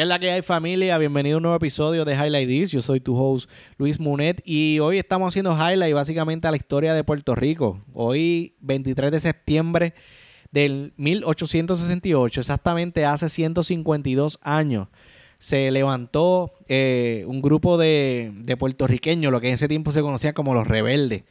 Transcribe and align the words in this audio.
¿Qué 0.00 0.04
es 0.04 0.08
la 0.08 0.18
que 0.18 0.30
hay 0.30 0.40
familia? 0.40 0.96
Bienvenido 0.96 1.36
a 1.36 1.36
un 1.36 1.42
nuevo 1.42 1.56
episodio 1.58 2.06
de 2.06 2.14
Highlight 2.14 2.48
This. 2.48 2.70
Yo 2.70 2.80
soy 2.80 3.00
tu 3.00 3.14
host 3.18 3.50
Luis 3.76 4.00
Munet 4.00 4.40
y 4.46 4.78
hoy 4.78 4.96
estamos 4.96 5.28
haciendo 5.28 5.52
highlight 5.52 5.94
básicamente 5.94 6.48
a 6.48 6.50
la 6.50 6.56
historia 6.56 6.94
de 6.94 7.04
Puerto 7.04 7.34
Rico. 7.34 7.82
Hoy 7.92 8.54
23 8.60 9.10
de 9.10 9.20
septiembre 9.20 9.92
del 10.52 10.94
1868, 10.96 12.40
exactamente 12.40 13.04
hace 13.04 13.28
152 13.28 14.38
años, 14.40 14.88
se 15.36 15.70
levantó 15.70 16.50
eh, 16.68 17.26
un 17.28 17.42
grupo 17.42 17.76
de, 17.76 18.32
de 18.36 18.56
puertorriqueños, 18.56 19.30
lo 19.30 19.42
que 19.42 19.48
en 19.48 19.54
ese 19.56 19.68
tiempo 19.68 19.92
se 19.92 20.00
conocía 20.00 20.32
como 20.32 20.54
los 20.54 20.66
rebeldes, 20.66 21.24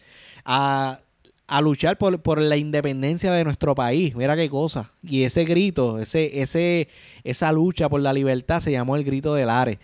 a 0.46 1.02
a 1.50 1.62
luchar 1.62 1.98
por, 1.98 2.22
por, 2.22 2.40
la 2.40 2.58
independencia 2.58 3.32
de 3.32 3.44
nuestro 3.44 3.76
país. 3.76 4.16
Mira 4.16 4.36
qué 4.36 4.50
cosa. 4.50 4.94
Y 5.04 5.24
ese 5.24 5.46
grito, 5.46 6.00
ese, 6.00 6.42
ese, 6.42 6.88
esa 7.24 7.52
lucha 7.52 7.90
por 7.90 8.02
la 8.02 8.14
libertad 8.14 8.60
se 8.60 8.72
llamó 8.72 8.96
el 8.96 9.04
grito 9.04 9.34
del 9.34 9.50
Ares. 9.50 9.80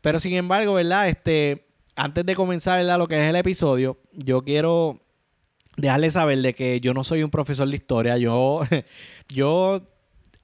Pero 0.00 0.20
sin 0.20 0.32
embargo, 0.34 0.74
¿verdad? 0.74 1.08
Este, 1.08 1.66
antes 1.96 2.24
de 2.24 2.34
comenzar 2.34 2.84
lo 2.84 3.08
que 3.08 3.22
es 3.22 3.28
el 3.28 3.36
episodio, 3.36 3.98
yo 4.12 4.42
quiero 4.42 5.00
dejarles 5.76 6.14
saber 6.14 6.38
de 6.38 6.54
que 6.54 6.80
yo 6.80 6.94
no 6.94 7.04
soy 7.04 7.22
un 7.22 7.30
profesor 7.30 7.68
de 7.68 7.76
historia. 7.76 8.16
Yo, 8.16 8.62
yo 9.28 9.82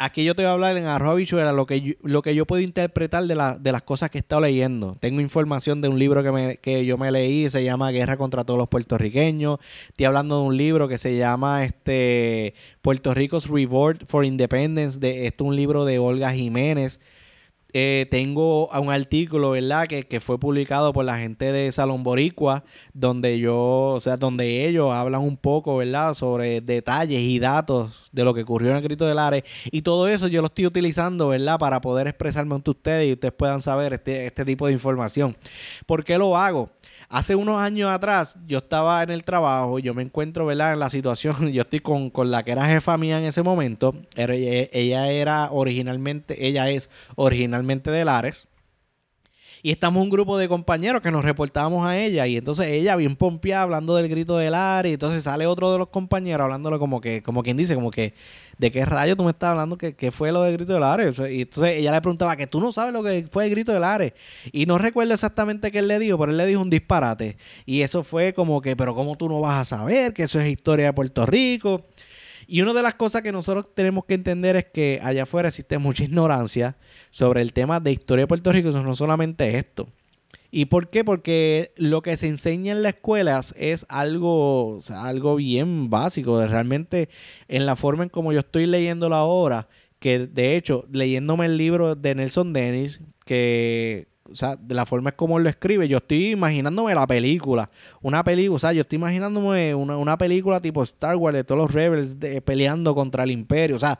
aquí 0.05 0.24
yo 0.24 0.34
te 0.34 0.42
voy 0.42 0.51
a 0.51 0.52
hablar 0.52 0.77
en 0.77 0.87
arroba 0.87 1.15
bichuela 1.15 1.52
lo 1.52 1.65
que 1.65 1.80
yo, 1.80 1.95
lo 2.02 2.23
que 2.23 2.34
yo 2.34 2.45
puedo 2.45 2.61
interpretar 2.61 3.24
de, 3.27 3.34
la, 3.34 3.59
de 3.59 3.73
las 3.73 3.83
cosas 3.83 4.11
que 4.11 4.19
he 4.19 4.20
estado 4.20 4.42
leyendo. 4.42 4.97
Tengo 5.01 5.20
información 5.20 5.80
de 5.80 5.88
un 5.88 5.98
libro 5.98 6.23
que, 6.23 6.33
me, 6.33 6.56
que 6.56 6.84
yo 6.84 6.98
me 6.98 7.11
leí, 7.12 7.48
se 7.48 7.62
llama 7.62 7.91
Guerra 7.91 8.16
contra 8.16 8.45
todos 8.45 8.59
los 8.59 8.69
puertorriqueños. 8.69 9.59
Estoy 9.88 10.06
hablando 10.06 10.41
de 10.41 10.47
un 10.48 10.56
libro 10.56 10.89
que 10.89 10.98
se 10.98 11.17
llama 11.17 11.64
este 11.64 12.55
Puerto 12.83 13.14
Rico's 13.14 13.48
Reward 13.48 14.05
for 14.06 14.25
Independence. 14.25 14.98
De, 14.98 15.27
es 15.27 15.34
un 15.41 15.55
libro 15.55 15.84
de 15.84 15.98
Olga 15.98 16.33
Jiménez. 16.33 17.00
Eh, 17.75 18.06
tengo 18.11 18.69
un 18.69 18.91
artículo, 18.91 19.53
¿verdad? 19.53 19.87
Que, 19.87 20.03
que, 20.03 20.20
fue 20.20 20.39
publicado 20.39 20.92
por 20.92 21.05
la 21.06 21.19
gente 21.19 21.53
de 21.53 21.73
Salón 21.73 22.03
Boricua, 22.03 22.65
donde 22.92 23.39
yo, 23.39 23.56
o 23.56 24.01
sea, 24.01 24.17
donde 24.17 24.67
ellos 24.69 24.92
hablan 24.92 25.23
un 25.23 25.39
poco, 25.39 25.77
¿verdad? 25.78 26.12
Sobre 26.15 26.61
detalles 26.61 27.20
y 27.20 27.39
datos 27.39 28.05
de 28.12 28.25
lo 28.25 28.34
que 28.34 28.43
ocurrió 28.43 28.70
en 28.70 28.77
el 28.77 28.83
Grito 28.83 29.06
del 29.06 29.19
Ares. 29.19 29.45
Y 29.70 29.83
todo 29.83 30.09
eso 30.09 30.28
yo 30.28 30.43
lo 30.43 30.48
estoy 30.48 30.67
utilizando, 30.67 31.28
¿verdad? 31.28 31.59
Para 31.59 31.81
poder 31.81 32.09
expresarme 32.09 32.55
ante 32.55 32.70
ustedes 32.70 33.09
y 33.09 33.12
ustedes 33.12 33.34
puedan 33.34 33.61
saber 33.61 33.95
este, 33.95 34.27
este 34.27 34.45
tipo 34.45 34.67
de 34.67 34.75
información. 34.75 35.34
¿Por 35.87 36.05
qué 36.05 36.19
lo 36.19 36.37
hago? 36.37 36.70
Hace 37.12 37.34
unos 37.34 37.60
años 37.60 37.91
atrás 37.91 38.38
yo 38.46 38.56
estaba 38.56 39.02
en 39.02 39.10
el 39.10 39.22
trabajo, 39.22 39.78
yo 39.78 39.92
me 39.92 40.02
encuentro, 40.02 40.46
¿verdad? 40.46 40.72
En 40.72 40.78
la 40.78 40.88
situación, 40.88 41.48
yo 41.52 41.60
estoy 41.60 41.80
con, 41.80 42.10
la 42.30 42.42
que 42.42 42.52
era 42.52 42.64
jefa 42.64 42.96
mía 42.96 43.19
en 43.19 43.24
ese 43.24 43.42
momento. 43.42 43.94
Ella 44.16 45.10
era 45.10 45.50
originalmente, 45.52 46.46
ella 46.46 46.70
es 46.70 46.88
originalmente 47.16 47.91
de 47.91 48.06
Lares. 48.06 48.48
Y 49.64 49.70
estamos 49.70 50.02
un 50.02 50.10
grupo 50.10 50.38
de 50.38 50.48
compañeros 50.48 51.00
que 51.02 51.12
nos 51.12 51.24
reportábamos 51.24 51.86
a 51.86 51.96
ella. 51.96 52.27
Y 52.27 52.36
entonces 52.36 52.66
ella, 52.66 52.96
bien 52.96 53.14
pompeada, 53.14 53.62
hablando 53.62 53.94
del 53.94 54.08
grito 54.08 54.36
del 54.36 54.54
área. 54.54 54.91
Y 54.91 54.94
entonces 54.94 55.22
sale 55.22 55.46
otro 55.46 55.70
de 55.70 55.78
los 55.78 55.86
compañeros 55.86 56.44
hablándolo 56.44 56.80
como 56.80 57.00
que, 57.00 57.22
como 57.22 57.44
quien 57.44 57.56
dice, 57.56 57.77
como 57.77 57.92
que, 57.92 58.12
¿de 58.58 58.70
qué 58.72 58.84
rayo 58.84 59.16
tú 59.16 59.22
me 59.22 59.30
estás 59.30 59.50
hablando? 59.50 59.78
¿Qué, 59.78 60.10
fue 60.10 60.32
lo 60.32 60.42
del 60.42 60.54
grito 60.56 60.72
del 60.72 60.82
área? 60.82 61.12
Y 61.30 61.42
entonces 61.42 61.77
ella 61.77 61.92
le 61.92 62.00
preguntaba 62.00 62.34
que 62.34 62.48
tú 62.48 62.60
no 62.60 62.72
sabes 62.72 62.92
lo 62.92 63.04
que 63.04 63.28
fue 63.30 63.44
el 63.44 63.50
grito 63.50 63.72
del 63.72 63.84
área. 63.84 64.12
Y 64.50 64.66
no 64.66 64.78
recuerdo 64.78 65.14
exactamente 65.14 65.70
qué 65.70 65.78
él 65.78 65.86
le 65.86 66.00
dijo, 66.00 66.19
pero 66.19 66.32
él 66.32 66.38
le 66.38 66.47
dijo 66.47 66.60
un 66.60 66.70
disparate. 66.70 67.36
Y 67.64 67.82
eso 67.82 68.02
fue 68.02 68.32
como 68.32 68.60
que, 68.62 68.74
pero 68.74 68.97
¿cómo 68.97 69.16
tú 69.16 69.28
no 69.28 69.41
vas 69.41 69.60
a 69.60 69.76
saber 69.76 70.12
que 70.12 70.24
eso 70.24 70.41
es 70.41 70.48
historia 70.48 70.86
de 70.86 70.92
Puerto 70.92 71.24
Rico? 71.24 71.84
Y 72.53 72.61
una 72.61 72.75
de 72.75 72.83
las 72.83 72.97
cosas 72.97 73.22
que 73.22 73.33
nosotros 73.33 73.75
tenemos 73.75 74.05
que 74.05 74.12
entender 74.12 74.56
es 74.56 74.67
que 74.67 75.00
allá 75.03 75.22
afuera 75.22 75.49
existe 75.49 75.78
mucha 75.78 76.04
ignorancia 76.04 76.76
sobre 77.09 77.41
el 77.41 77.54
tema 77.54 77.81
de 77.81 77.93
historia 77.93 78.25
de 78.25 78.26
Puerto 78.26 78.53
Rico, 78.53 78.71
no 78.72 78.94
solamente 78.94 79.56
esto. 79.56 79.88
¿Y 80.50 80.66
por 80.66 80.91
qué? 80.91 81.03
Porque 81.03 81.72
lo 81.76 82.03
que 82.03 82.15
se 82.19 82.28
enseña 82.28 82.72
en 82.72 82.82
las 82.82 82.93
escuelas 82.93 83.54
es 83.56 83.87
algo, 83.88 84.76
algo 84.91 85.37
bien 85.37 85.88
básico, 85.88 86.44
realmente 86.44 87.09
en 87.49 87.65
la 87.65 87.75
forma 87.75 88.03
en 88.03 88.10
como 88.10 88.34
yo 88.34 88.41
estoy 88.41 88.66
leyéndolo 88.66 89.15
ahora, 89.15 89.71
que 89.99 90.19
de 90.19 90.55
hecho, 90.55 90.84
leyéndome 90.93 91.47
el 91.47 91.56
libro 91.56 91.94
de 91.94 92.15
Nelson 92.15 92.53
Dennis, 92.53 93.00
que 93.25 94.09
o 94.32 94.34
sea, 94.34 94.56
de 94.56 94.75
la 94.75 94.87
forma 94.87 95.12
como 95.12 95.38
él 95.38 95.44
lo 95.44 95.50
escribe, 95.50 95.87
yo 95.87 95.98
estoy 95.98 96.31
imaginándome 96.31 96.94
la 96.94 97.06
película. 97.06 97.70
Una 98.00 98.25
película, 98.25 98.56
o 98.56 98.59
sea, 98.59 98.72
yo 98.72 98.82
estoy 98.82 98.97
imaginándome 98.97 99.75
una, 99.75 100.19
película 100.19 100.60
tipo 100.60 100.82
Star 100.82 101.16
Wars 101.16 101.37
de 101.37 101.44
todos 101.44 101.60
los 101.60 101.72
rebels 101.72 102.16
peleando 102.44 102.94
contra 102.94 103.25
el 103.25 103.31
imperio, 103.31 103.76
o 103.76 103.78
sea, 103.78 103.98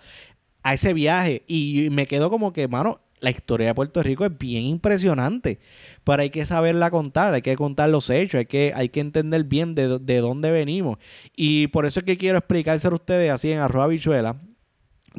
a 0.63 0.75
ese 0.75 0.93
viaje. 0.95 1.45
Y, 1.47 1.89
me 1.91 2.07
quedo 2.07 2.31
como 2.31 2.53
que, 2.53 2.69
mano, 2.69 3.01
la 3.21 3.31
historia 3.31 3.69
de 3.69 3.75
Puerto 3.75 4.03
Rico 4.03 4.25
es 4.25 4.37
bien 4.37 4.65
impresionante, 4.65 5.61
pero 6.03 6.23
hay 6.23 6.31
que 6.31 6.45
saberla 6.45 6.91
contar, 6.91 7.35
hay 7.35 7.43
que 7.43 7.57
contar 7.57 7.91
los 7.91 8.11
hechos, 8.11 8.41
hay 8.41 8.47
que, 8.47 8.73
hay 8.75 8.89
que 8.89 9.01
entender 9.01 9.45
bien 9.45 9.75
de, 9.75 9.99
de 9.99 10.19
dónde 10.19 10.51
venimos. 10.51 10.99
Y 11.37 11.69
por 11.69 11.87
eso 11.87 12.01
es 12.01 12.05
que 12.05 12.17
quiero 12.17 12.39
explicárselo 12.39 12.95
a 12.95 12.97
ustedes 12.97 13.31
así 13.31 13.53
en 13.53 13.59
arroba 13.59 13.87
bichuela, 13.87 14.37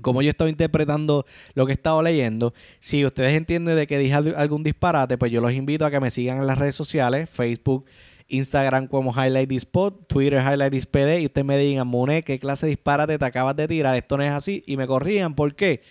como 0.02 0.22
yo 0.22 0.30
estoy 0.30 0.50
interpretando 0.50 1.26
lo 1.54 1.66
que 1.66 1.72
he 1.72 1.76
estado 1.76 2.02
leyendo, 2.02 2.54
si 2.80 3.06
ustedes 3.06 3.34
entienden 3.34 3.76
de 3.76 3.88
que 3.88 3.98
dije 3.98 4.14
algún 4.14 4.64
disparate, 4.64 5.18
pues 5.18 5.32
yo 5.32 5.42
los 5.42 5.54
invito 5.54 5.86
a 5.86 5.92
que 5.92 6.00
me 6.00 6.12
sigan 6.12 6.40
en 6.40 6.48
las 6.48 6.58
redes 6.58 6.76
sociales, 6.76 7.30
Facebook, 7.30 7.86
Instagram 8.28 8.88
como 8.88 9.12
Highlight 9.12 9.52
Spot, 9.52 10.08
Twitter 10.08 10.42
Highlight 10.42 10.86
PD, 10.86 11.22
y 11.22 11.26
ustedes 11.26 11.46
me 11.46 11.58
digan, 11.58 11.88
Mune, 11.88 12.24
¿qué 12.24 12.40
clase 12.40 12.66
de 12.66 12.72
disparate 12.72 13.18
te 13.18 13.26
acabas 13.26 13.56
de 13.56 13.68
tirar? 13.68 13.96
Esto 13.96 14.18
no 14.18 14.24
es 14.24 14.32
así, 14.32 14.64
y 14.66 14.78
me 14.78 14.88
corrían. 14.88 15.36
¿Por 15.36 15.56
qué? 15.56 15.82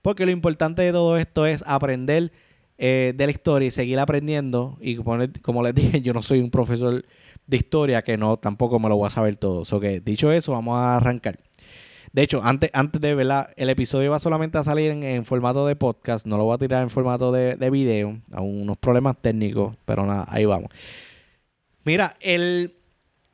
Porque 0.00 0.24
lo 0.24 0.32
importante 0.32 0.82
de 0.82 0.92
todo 0.92 1.16
esto 1.16 1.46
es 1.46 1.62
aprender 1.66 2.32
eh, 2.78 3.12
de 3.14 3.26
la 3.26 3.32
historia 3.32 3.68
y 3.68 3.70
seguir 3.70 3.98
aprendiendo. 3.98 4.76
Y 4.80 4.96
como 4.96 5.62
les 5.62 5.74
dije, 5.74 6.00
yo 6.02 6.12
no 6.12 6.22
soy 6.22 6.40
un 6.40 6.50
profesor 6.50 7.04
de 7.46 7.56
historia, 7.56 8.02
que 8.02 8.16
no, 8.16 8.36
tampoco 8.38 8.78
me 8.78 8.88
lo 8.88 8.96
voy 8.96 9.06
a 9.06 9.10
saber 9.10 9.36
todo. 9.36 9.64
So 9.64 9.78
que 9.78 10.00
dicho 10.00 10.32
eso, 10.32 10.52
vamos 10.52 10.76
a 10.76 10.96
arrancar. 10.96 11.38
De 12.12 12.22
hecho, 12.22 12.42
antes, 12.44 12.70
antes 12.74 13.00
de 13.00 13.14
verla, 13.14 13.48
el 13.56 13.70
episodio 13.70 14.10
va 14.10 14.18
solamente 14.18 14.58
a 14.58 14.64
salir 14.64 14.90
en, 14.90 15.24
formato 15.24 15.66
de 15.66 15.76
podcast. 15.76 16.26
No 16.26 16.36
lo 16.36 16.44
voy 16.44 16.54
a 16.54 16.58
tirar 16.58 16.82
en 16.82 16.90
formato 16.90 17.32
de, 17.32 17.56
de 17.56 17.70
video. 17.70 18.20
A 18.32 18.42
unos 18.42 18.76
problemas 18.76 19.16
técnicos, 19.20 19.76
pero 19.86 20.04
nada, 20.04 20.26
ahí 20.28 20.44
vamos. 20.44 20.70
Mira, 21.84 22.14
el, 22.20 22.74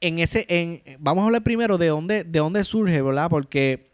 en 0.01 0.19
ese, 0.21 0.47
en, 0.49 0.83
vamos 1.01 1.23
a 1.23 1.27
hablar 1.27 1.43
primero 1.43 1.77
de 1.77 1.89
dónde, 1.89 2.25
de 2.25 2.39
dónde 2.39 2.63
surge, 2.65 3.03
¿verdad? 3.03 3.29
Porque 3.29 3.91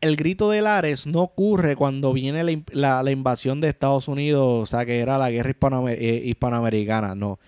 el 0.00 0.16
grito 0.16 0.50
de 0.50 0.62
Lares 0.62 1.06
no 1.06 1.20
ocurre 1.20 1.76
cuando 1.76 2.12
viene 2.12 2.64
la, 2.72 3.02
la, 3.02 3.10
invasión 3.10 3.60
de 3.60 3.68
Estados 3.68 4.08
Unidos, 4.08 4.46
o 4.46 4.66
sea, 4.66 4.84
que 4.86 4.98
era 4.98 5.18
la 5.18 5.30
guerra 5.30 5.54
eh, 5.90 6.22
hispanoamericana, 6.24 7.14
no. 7.14 7.38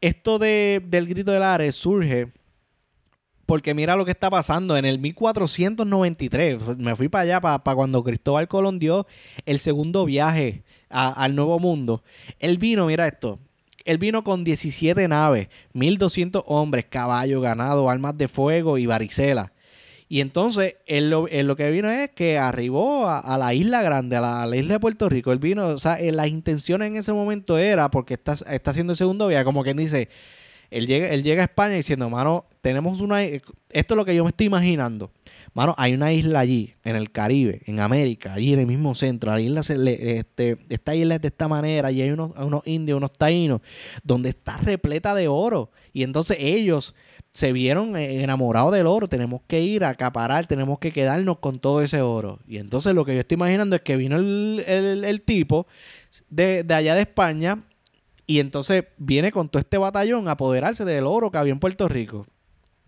Esto 0.00 0.38
de, 0.38 0.82
del 0.86 1.06
grito 1.06 1.32
de 1.32 1.40
Lares 1.40 1.74
surge 1.74 2.32
porque 3.48 3.72
mira 3.72 3.96
lo 3.96 4.04
que 4.04 4.10
está 4.10 4.28
pasando. 4.28 4.76
En 4.76 4.84
el 4.84 4.98
1493, 4.98 6.76
me 6.76 6.94
fui 6.94 7.08
para 7.08 7.22
allá, 7.22 7.40
para, 7.40 7.74
cuando 7.74 8.04
Cristóbal 8.04 8.46
Colón 8.46 8.78
dio 8.78 9.06
el 9.46 9.58
segundo 9.58 10.04
viaje 10.04 10.64
al 10.90 11.34
Nuevo 11.34 11.58
Mundo. 11.58 12.02
Él 12.40 12.58
vino, 12.58 12.84
mira 12.84 13.08
esto. 13.08 13.38
Él 13.86 13.96
vino 13.96 14.22
con 14.22 14.44
17 14.44 15.08
naves, 15.08 15.48
1200 15.72 16.42
hombres, 16.44 16.84
caballos, 16.90 17.40
ganado, 17.40 17.88
armas 17.88 18.18
de 18.18 18.28
fuego 18.28 18.76
y 18.76 18.84
varicela. 18.84 19.50
Y 20.10 20.20
entonces, 20.20 20.76
él 20.84 21.08
lo, 21.08 21.56
que 21.56 21.70
vino 21.70 21.88
es 21.88 22.10
que 22.10 22.36
arribó 22.36 23.08
a, 23.08 23.38
la 23.38 23.54
isla 23.54 23.80
grande, 23.82 24.16
a 24.16 24.46
la, 24.46 24.56
isla 24.58 24.74
de 24.74 24.80
Puerto 24.80 25.08
Rico. 25.08 25.32
Él 25.32 25.38
vino, 25.38 25.68
o 25.68 25.78
sea, 25.78 25.96
las 26.12 26.28
intenciones 26.28 26.88
en 26.88 26.96
ese 26.96 27.14
momento 27.14 27.56
era, 27.56 27.90
porque 27.90 28.12
está, 28.14 28.34
está 28.50 28.72
haciendo 28.72 28.92
el 28.92 28.98
segundo 28.98 29.26
viaje, 29.26 29.44
como 29.46 29.64
quien 29.64 29.78
dice, 29.78 30.10
él 30.70 30.86
llega, 30.86 31.08
él 31.08 31.22
llega 31.22 31.42
a 31.42 31.46
España 31.46 31.74
diciendo, 31.74 32.08
mano, 32.10 32.46
tenemos 32.60 33.00
una... 33.00 33.22
Esto 33.22 33.44
es 33.72 33.96
lo 33.96 34.04
que 34.04 34.14
yo 34.14 34.24
me 34.24 34.30
estoy 34.30 34.46
imaginando. 34.46 35.10
Mano, 35.54 35.74
hay 35.78 35.94
una 35.94 36.12
isla 36.12 36.40
allí, 36.40 36.74
en 36.84 36.94
el 36.94 37.10
Caribe, 37.10 37.62
en 37.66 37.80
América, 37.80 38.34
allí 38.34 38.52
en 38.52 38.60
el 38.60 38.66
mismo 38.66 38.94
centro. 38.94 39.30
La 39.30 39.40
isla, 39.40 39.62
se 39.62 40.18
este, 40.18 40.58
esta 40.68 40.94
isla 40.94 41.16
es 41.16 41.22
de 41.22 41.28
esta 41.28 41.48
manera 41.48 41.90
y 41.90 42.02
hay 42.02 42.10
unos, 42.10 42.32
unos 42.36 42.66
indios, 42.66 42.98
unos 42.98 43.12
taínos, 43.12 43.60
donde 44.02 44.28
está 44.28 44.58
repleta 44.58 45.14
de 45.14 45.26
oro. 45.26 45.70
Y 45.92 46.02
entonces 46.02 46.36
ellos 46.40 46.94
se 47.30 47.52
vieron 47.52 47.96
enamorados 47.96 48.72
del 48.72 48.86
oro. 48.86 49.08
Tenemos 49.08 49.40
que 49.46 49.62
ir 49.62 49.84
a 49.84 49.90
acaparar, 49.90 50.46
tenemos 50.46 50.78
que 50.78 50.92
quedarnos 50.92 51.38
con 51.38 51.58
todo 51.58 51.80
ese 51.80 52.02
oro. 52.02 52.40
Y 52.46 52.58
entonces 52.58 52.94
lo 52.94 53.04
que 53.04 53.14
yo 53.14 53.20
estoy 53.20 53.36
imaginando 53.36 53.76
es 53.76 53.82
que 53.82 53.96
vino 53.96 54.16
el, 54.16 55.22
tipo 55.24 55.66
de, 56.28 56.62
de 56.62 56.74
allá 56.74 56.94
de 56.94 57.00
España 57.00 57.64
y 58.28 58.40
entonces 58.40 58.84
viene 58.98 59.32
con 59.32 59.48
todo 59.48 59.58
este 59.58 59.78
batallón 59.78 60.28
a 60.28 60.32
apoderarse 60.32 60.84
del 60.84 61.06
oro 61.06 61.30
que 61.30 61.38
había 61.38 61.54
en 61.54 61.58
Puerto 61.58 61.88
Rico 61.88 62.26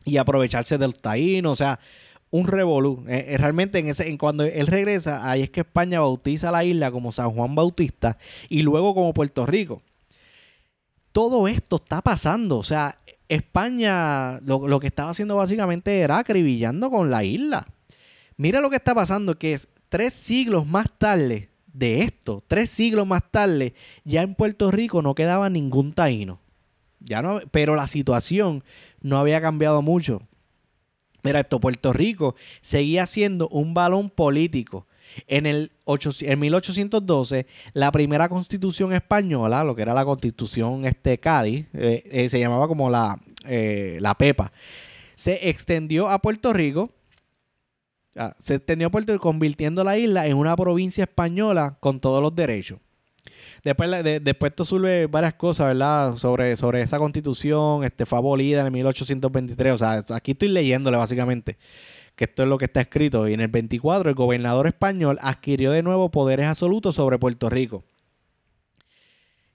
y 0.05 0.19
aprovecharse 0.19 0.77
del 0.77 0.95
taíno, 0.95 1.53
o 1.53 1.57
sea, 1.57 1.81
un 2.29 2.47
revolú. 2.47 3.03
Eh, 3.09 3.25
eh, 3.29 3.39
realmente 3.39 3.79
en 3.79 3.89
ese, 3.89 4.11
en 4.11 4.19
cuando 4.19 4.45
él 4.45 4.67
regresa, 4.67 5.29
ahí 5.29 5.41
es 5.43 5.51
que 5.51 5.61
España 5.61 5.99
bautiza 6.01 6.51
la 6.51 6.63
isla 6.63 6.93
como 6.93 7.11
San 7.11 7.31
Juan 7.31 7.55
Bautista 7.55 8.19
y 8.51 8.61
luego 8.61 8.95
como 8.95 9.15
Puerto 9.15 9.47
Rico. 9.47 9.81
Todo 11.11 11.49
esto 11.49 11.77
está 11.77 12.03
pasando, 12.03 12.59
o 12.59 12.63
sea, 12.63 12.99
España 13.27 14.41
lo, 14.41 14.69
lo 14.69 14.79
que 14.79 14.89
estaba 14.89 15.09
haciendo 15.09 15.37
básicamente 15.37 16.01
era 16.01 16.19
acribillando 16.19 16.91
con 16.91 17.11
la 17.11 17.25
isla. 17.25 17.67
Mira 18.37 18.61
lo 18.61 18.69
que 18.69 18.77
está 18.77 18.95
pasando, 18.95 19.39
que 19.39 19.55
es 19.55 19.69
tres 19.89 20.13
siglos 20.13 20.67
más 20.67 20.87
tarde 20.99 21.50
de 21.73 22.01
esto, 22.01 22.43
tres 22.47 22.71
siglos 22.71 23.07
más 23.07 23.23
tarde, 23.31 23.75
ya 24.05 24.23
en 24.23 24.35
Puerto 24.35 24.71
Rico 24.71 25.03
no 25.03 25.15
quedaba 25.15 25.51
ningún 25.51 25.93
taíno. 25.93 26.41
Ya 27.01 27.23
no, 27.23 27.41
pero 27.51 27.77
la 27.77 27.87
situación 27.87 28.63
no 29.01 29.19
había 29.19 29.41
cambiado 29.41 29.81
mucho. 29.83 30.23
Mira, 31.23 31.41
esto, 31.41 31.61
Puerto 31.61 31.93
Rico 31.93 32.35
seguía 32.61 33.07
siendo 33.07 33.49
un 33.49 33.75
balón 33.75 34.11
político. 34.11 34.87
En, 35.27 35.47
el 35.47 35.73
en 36.21 36.39
1812, 36.39 37.47
la 37.73 37.91
primera 37.91 38.29
constitución 38.29 38.93
española, 38.93 39.65
lo 39.65 39.75
que 39.75 39.83
era 39.83 39.93
la 39.93 40.05
constitución 40.05 40.85
este 40.85 41.19
Cádiz, 41.19 41.67
eh, 41.75 42.05
eh, 42.11 42.29
se 42.29 42.39
llamaba 42.39 42.69
como 42.69 42.91
la, 42.91 43.21
eh, 43.45 43.99
la 44.01 44.15
PEPA, 44.15 44.53
se 45.17 45.49
extendió 45.49 46.09
a 46.09 46.21
Puerto 46.21 46.53
Rico. 46.53 46.91
Se 48.39 48.55
extendió 48.57 48.91
Puerto 48.91 49.13
Rico 49.13 49.23
convirtiendo 49.23 49.85
la 49.85 49.97
isla 49.97 50.27
en 50.27 50.37
una 50.37 50.57
provincia 50.57 51.05
española 51.05 51.77
con 51.81 52.01
todos 52.01 52.23
los 52.23 52.35
derechos. 52.35 52.81
Después, 53.63 53.91
de, 54.03 54.21
después 54.21 54.51
esto 54.51 54.65
sube 54.65 55.07
varias 55.07 55.35
cosas, 55.35 55.69
¿verdad? 55.69 56.17
Sobre, 56.17 56.57
sobre 56.57 56.83
esa 56.83 56.99
constitución, 56.99 57.85
este, 57.85 58.07
fue 58.07 58.19
abolida 58.19 58.67
en 58.67 58.73
1823. 58.73 59.75
O 59.75 59.79
sea, 59.79 60.03
aquí 60.15 60.33
estoy 60.33 60.49
leyéndole 60.49 60.97
básicamente 60.97 61.59
que 62.17 62.25
esto 62.25 62.43
es 62.43 62.49
lo 62.49 62.59
que 62.59 62.67
está 62.67 62.81
escrito. 62.81 63.29
Y 63.29 63.35
en 63.35 63.41
el 63.41 63.49
24 63.49 64.11
el 64.11 64.15
gobernador 64.15 64.67
español 64.67 65.19
adquirió 65.21 65.73
de 65.73 65.83
nuevo 65.83 66.11
poderes 66.11 66.47
absolutos 66.47 66.97
sobre 66.97 67.19
Puerto 67.19 67.49
Rico. 67.51 67.85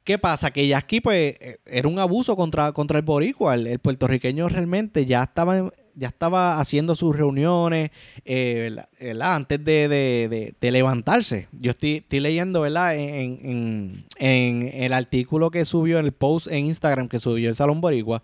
¿Qué 0.03 0.19
pasa? 0.19 0.51
Que 0.51 0.67
ya 0.67 0.77
aquí 0.77 1.01
pues 1.01 1.35
eh, 1.39 1.59
era 1.65 1.87
un 1.87 1.97
abuso 1.97 2.35
contra, 2.35 2.71
contra 2.73 2.99
el 2.99 3.03
boricua. 3.03 3.55
El, 3.55 3.79
puertorriqueño 3.79 4.47
realmente 4.49 5.05
ya 5.05 5.23
estaba, 5.23 5.71
ya 5.95 6.09
estaba 6.09 6.59
haciendo 6.59 6.95
sus 6.95 7.15
reuniones 7.15 7.91
eh, 8.25 8.75
antes 9.21 9.63
de, 9.63 10.55
levantarse. 10.59 11.47
Yo 11.51 11.71
estoy, 11.71 12.03
leyendo 12.09 12.61
¿verdad? 12.61 12.95
En, 12.95 14.05
el 14.19 14.93
artículo 14.93 15.51
que 15.51 15.65
subió, 15.65 15.99
en 15.99 16.05
el 16.05 16.11
post 16.11 16.47
en 16.47 16.65
Instagram 16.65 17.07
que 17.07 17.19
subió 17.19 17.49
el 17.49 17.55
Salón 17.55 17.81
Boricua, 17.81 18.21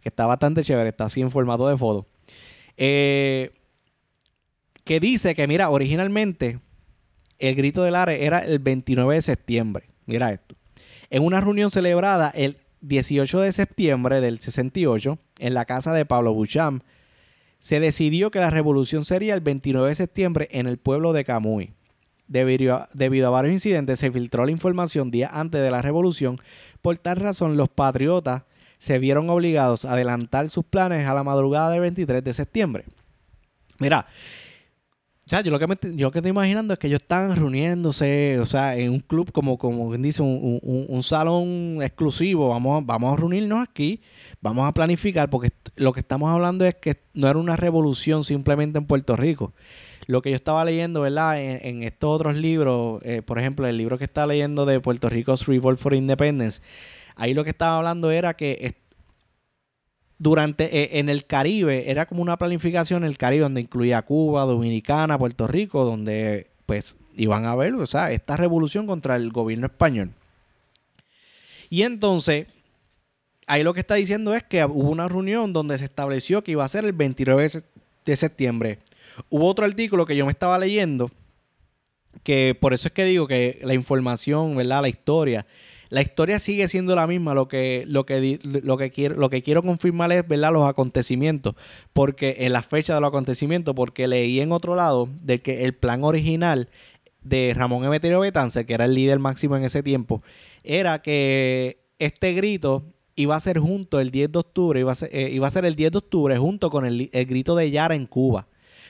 que 0.00 0.08
está 0.08 0.26
bastante 0.26 0.62
chévere, 0.62 0.90
está 0.90 1.04
así 1.04 1.20
en 1.20 1.30
formato 1.30 1.68
de 1.68 1.76
foto. 1.76 2.06
Eh, 2.76 3.52
que 4.84 4.98
dice 4.98 5.34
que, 5.34 5.46
mira, 5.46 5.70
originalmente 5.70 6.58
el 7.38 7.54
grito 7.54 7.82
del 7.82 7.94
Are 7.94 8.24
era 8.24 8.40
el 8.40 8.58
29 8.58 9.14
de 9.14 9.22
septiembre. 9.22 9.86
Mira 10.06 10.32
esto. 10.32 10.56
En 11.10 11.24
una 11.24 11.40
reunión 11.40 11.70
celebrada 11.70 12.30
el 12.34 12.56
18 12.80 13.40
de 13.40 13.52
septiembre 13.52 14.20
del 14.20 14.40
68 14.40 15.18
en 15.38 15.54
la 15.54 15.64
casa 15.64 15.92
de 15.92 16.04
Pablo 16.04 16.34
Bucham, 16.34 16.80
se 17.62 17.78
decidió 17.78 18.32
que 18.32 18.40
la 18.40 18.50
revolución 18.50 19.04
sería 19.04 19.34
el 19.34 19.40
29 19.40 19.88
de 19.88 19.94
septiembre 19.94 20.48
en 20.50 20.66
el 20.66 20.78
pueblo 20.78 21.12
de 21.12 21.24
Camuy. 21.24 21.72
Debido 22.26 22.74
a, 22.74 23.30
varios 23.30 23.52
incidentes 23.52 24.00
se 24.00 24.10
filtró 24.10 24.44
la 24.44 24.50
información 24.50 25.12
días 25.12 25.30
antes 25.32 25.62
de 25.62 25.70
la 25.70 25.80
revolución. 25.80 26.40
Por 26.80 26.98
tal 26.98 27.18
razón, 27.18 27.56
los 27.56 27.68
patriotas 27.68 28.42
se 28.78 28.98
vieron 28.98 29.30
obligados 29.30 29.84
a 29.84 29.92
adelantar 29.92 30.48
sus 30.48 30.64
planes 30.64 31.06
a 31.06 31.14
la 31.14 31.22
madrugada 31.22 31.70
del 31.70 31.82
23 31.82 32.24
de 32.24 32.32
septiembre. 32.32 32.84
Mira, 33.78 34.08
sea, 35.32 35.40
yo 35.40 35.50
lo 35.50 35.58
que 35.58 35.66
me 35.66 35.76
yo 35.96 36.10
que 36.10 36.18
estoy 36.18 36.30
imaginando 36.30 36.74
es 36.74 36.78
que 36.78 36.88
ellos 36.88 37.00
están 37.00 37.34
reuniéndose, 37.34 38.38
o 38.38 38.44
sea, 38.44 38.76
en 38.76 38.90
un 38.90 39.00
club 39.00 39.32
como, 39.32 39.56
como 39.56 39.96
dice, 39.96 40.20
un, 40.22 40.60
un, 40.62 41.02
salón 41.02 41.78
exclusivo. 41.80 42.50
Vamos, 42.50 42.84
vamos 42.84 43.12
a 43.12 43.16
reunirnos 43.16 43.66
aquí, 43.66 44.02
vamos 44.42 44.68
a 44.68 44.72
planificar, 44.72 45.30
porque 45.30 45.48
lo 45.76 45.92
que 45.92 46.00
estamos 46.00 46.30
hablando 46.30 46.66
es 46.66 46.74
que 46.74 47.00
no 47.14 47.28
era 47.28 47.38
una 47.38 47.56
revolución 47.56 48.24
simplemente 48.24 48.78
en 48.78 48.86
Puerto 48.86 49.16
Rico. 49.16 49.54
Lo 50.06 50.20
que 50.20 50.30
yo 50.30 50.36
estaba 50.36 50.64
leyendo, 50.66 51.00
¿verdad? 51.00 51.40
En, 51.40 51.82
estos 51.82 52.10
otros 52.10 52.36
libros, 52.36 53.00
eh, 53.02 53.22
por 53.22 53.38
ejemplo, 53.38 53.66
el 53.66 53.78
libro 53.78 53.96
que 53.96 54.04
estaba 54.04 54.26
leyendo 54.26 54.66
de 54.66 54.80
Puerto 54.80 55.08
Rico's 55.08 55.46
Revolt 55.46 55.78
for 55.78 55.94
Independence, 55.94 56.60
ahí 57.16 57.32
lo 57.32 57.44
que 57.44 57.50
estaba 57.50 57.78
hablando 57.78 58.10
era 58.10 58.34
que 58.34 58.74
durante 60.22 60.84
eh, 60.84 61.00
en 61.00 61.08
el 61.08 61.26
Caribe 61.26 61.90
era 61.90 62.06
como 62.06 62.22
una 62.22 62.36
planificación 62.36 63.02
en 63.02 63.10
el 63.10 63.18
Caribe 63.18 63.42
donde 63.42 63.60
incluía 63.60 64.02
Cuba, 64.02 64.44
Dominicana, 64.44 65.18
Puerto 65.18 65.48
Rico, 65.48 65.84
donde 65.84 66.46
pues 66.64 66.96
iban 67.16 67.44
a 67.44 67.56
ver, 67.56 67.74
o 67.74 67.86
sea, 67.88 68.12
esta 68.12 68.36
revolución 68.36 68.86
contra 68.86 69.16
el 69.16 69.32
gobierno 69.32 69.66
español. 69.66 70.14
Y 71.70 71.82
entonces, 71.82 72.46
ahí 73.48 73.64
lo 73.64 73.74
que 73.74 73.80
está 73.80 73.96
diciendo 73.96 74.32
es 74.32 74.44
que 74.44 74.64
hubo 74.64 74.90
una 74.90 75.08
reunión 75.08 75.52
donde 75.52 75.76
se 75.76 75.86
estableció 75.86 76.44
que 76.44 76.52
iba 76.52 76.64
a 76.64 76.68
ser 76.68 76.84
el 76.84 76.92
29 76.92 77.50
de 78.04 78.16
septiembre. 78.16 78.78
Hubo 79.28 79.48
otro 79.48 79.64
artículo 79.64 80.06
que 80.06 80.14
yo 80.14 80.24
me 80.24 80.30
estaba 80.30 80.56
leyendo, 80.56 81.10
que 82.22 82.56
por 82.60 82.74
eso 82.74 82.86
es 82.86 82.94
que 82.94 83.04
digo 83.04 83.26
que 83.26 83.58
la 83.64 83.74
información, 83.74 84.54
¿verdad? 84.54 84.82
La 84.82 84.88
historia 84.88 85.46
la 85.92 86.00
historia 86.00 86.38
sigue 86.38 86.68
siendo 86.68 86.96
la 86.96 87.06
misma. 87.06 87.34
Lo 87.34 87.48
que, 87.48 87.84
lo 87.86 88.06
que, 88.06 88.40
lo 88.42 88.78
que, 88.78 88.90
quiero, 88.90 89.14
lo 89.16 89.28
que 89.28 89.42
quiero 89.42 89.62
confirmar 89.62 90.10
es 90.10 90.26
¿verdad? 90.26 90.50
los 90.50 90.66
acontecimientos. 90.66 91.54
Porque 91.92 92.36
en 92.38 92.54
la 92.54 92.62
fecha 92.62 92.94
de 92.94 93.02
los 93.02 93.08
acontecimientos, 93.08 93.74
porque 93.74 94.08
leí 94.08 94.40
en 94.40 94.52
otro 94.52 94.74
lado 94.74 95.10
de 95.20 95.42
que 95.42 95.64
el 95.66 95.74
plan 95.74 96.02
original 96.02 96.70
de 97.20 97.52
Ramón 97.54 97.84
Emeterio 97.84 98.20
Betance, 98.20 98.64
que 98.64 98.72
era 98.72 98.86
el 98.86 98.94
líder 98.94 99.18
máximo 99.18 99.54
en 99.54 99.64
ese 99.64 99.82
tiempo, 99.82 100.22
era 100.64 101.02
que 101.02 101.84
este 101.98 102.32
grito 102.32 102.84
iba 103.14 103.36
a 103.36 103.40
ser 103.40 103.58
junto 103.58 104.00
el 104.00 104.10
10 104.10 104.32
de 104.32 104.38
octubre, 104.38 104.80
iba 104.80 104.92
a 104.92 104.94
ser, 104.94 105.10
eh, 105.12 105.28
iba 105.30 105.46
a 105.46 105.50
ser 105.50 105.66
el 105.66 105.76
10 105.76 105.92
de 105.92 105.98
octubre 105.98 106.38
junto 106.38 106.70
con 106.70 106.86
el, 106.86 107.10
grito 107.12 107.54
de 107.54 107.70
Yara 107.70 107.94
en 107.94 108.06
Cuba. 108.06 108.46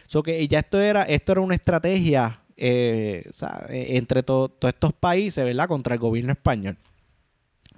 So 0.06 0.22
que 0.22 0.46
ya 0.46 0.60
esto 0.60 0.80
era, 0.80 1.02
esto 1.02 1.32
era 1.32 1.40
una 1.40 1.56
estrategia 1.56 2.44
eh, 2.56 3.28
eh, 3.70 3.86
entre 3.96 4.22
todos 4.22 4.52
estos 4.62 4.92
países, 4.92 5.44
¿verdad? 5.44 5.66
Contra 5.66 5.94
el 5.94 6.00
gobierno 6.00 6.30
español. 6.30 6.78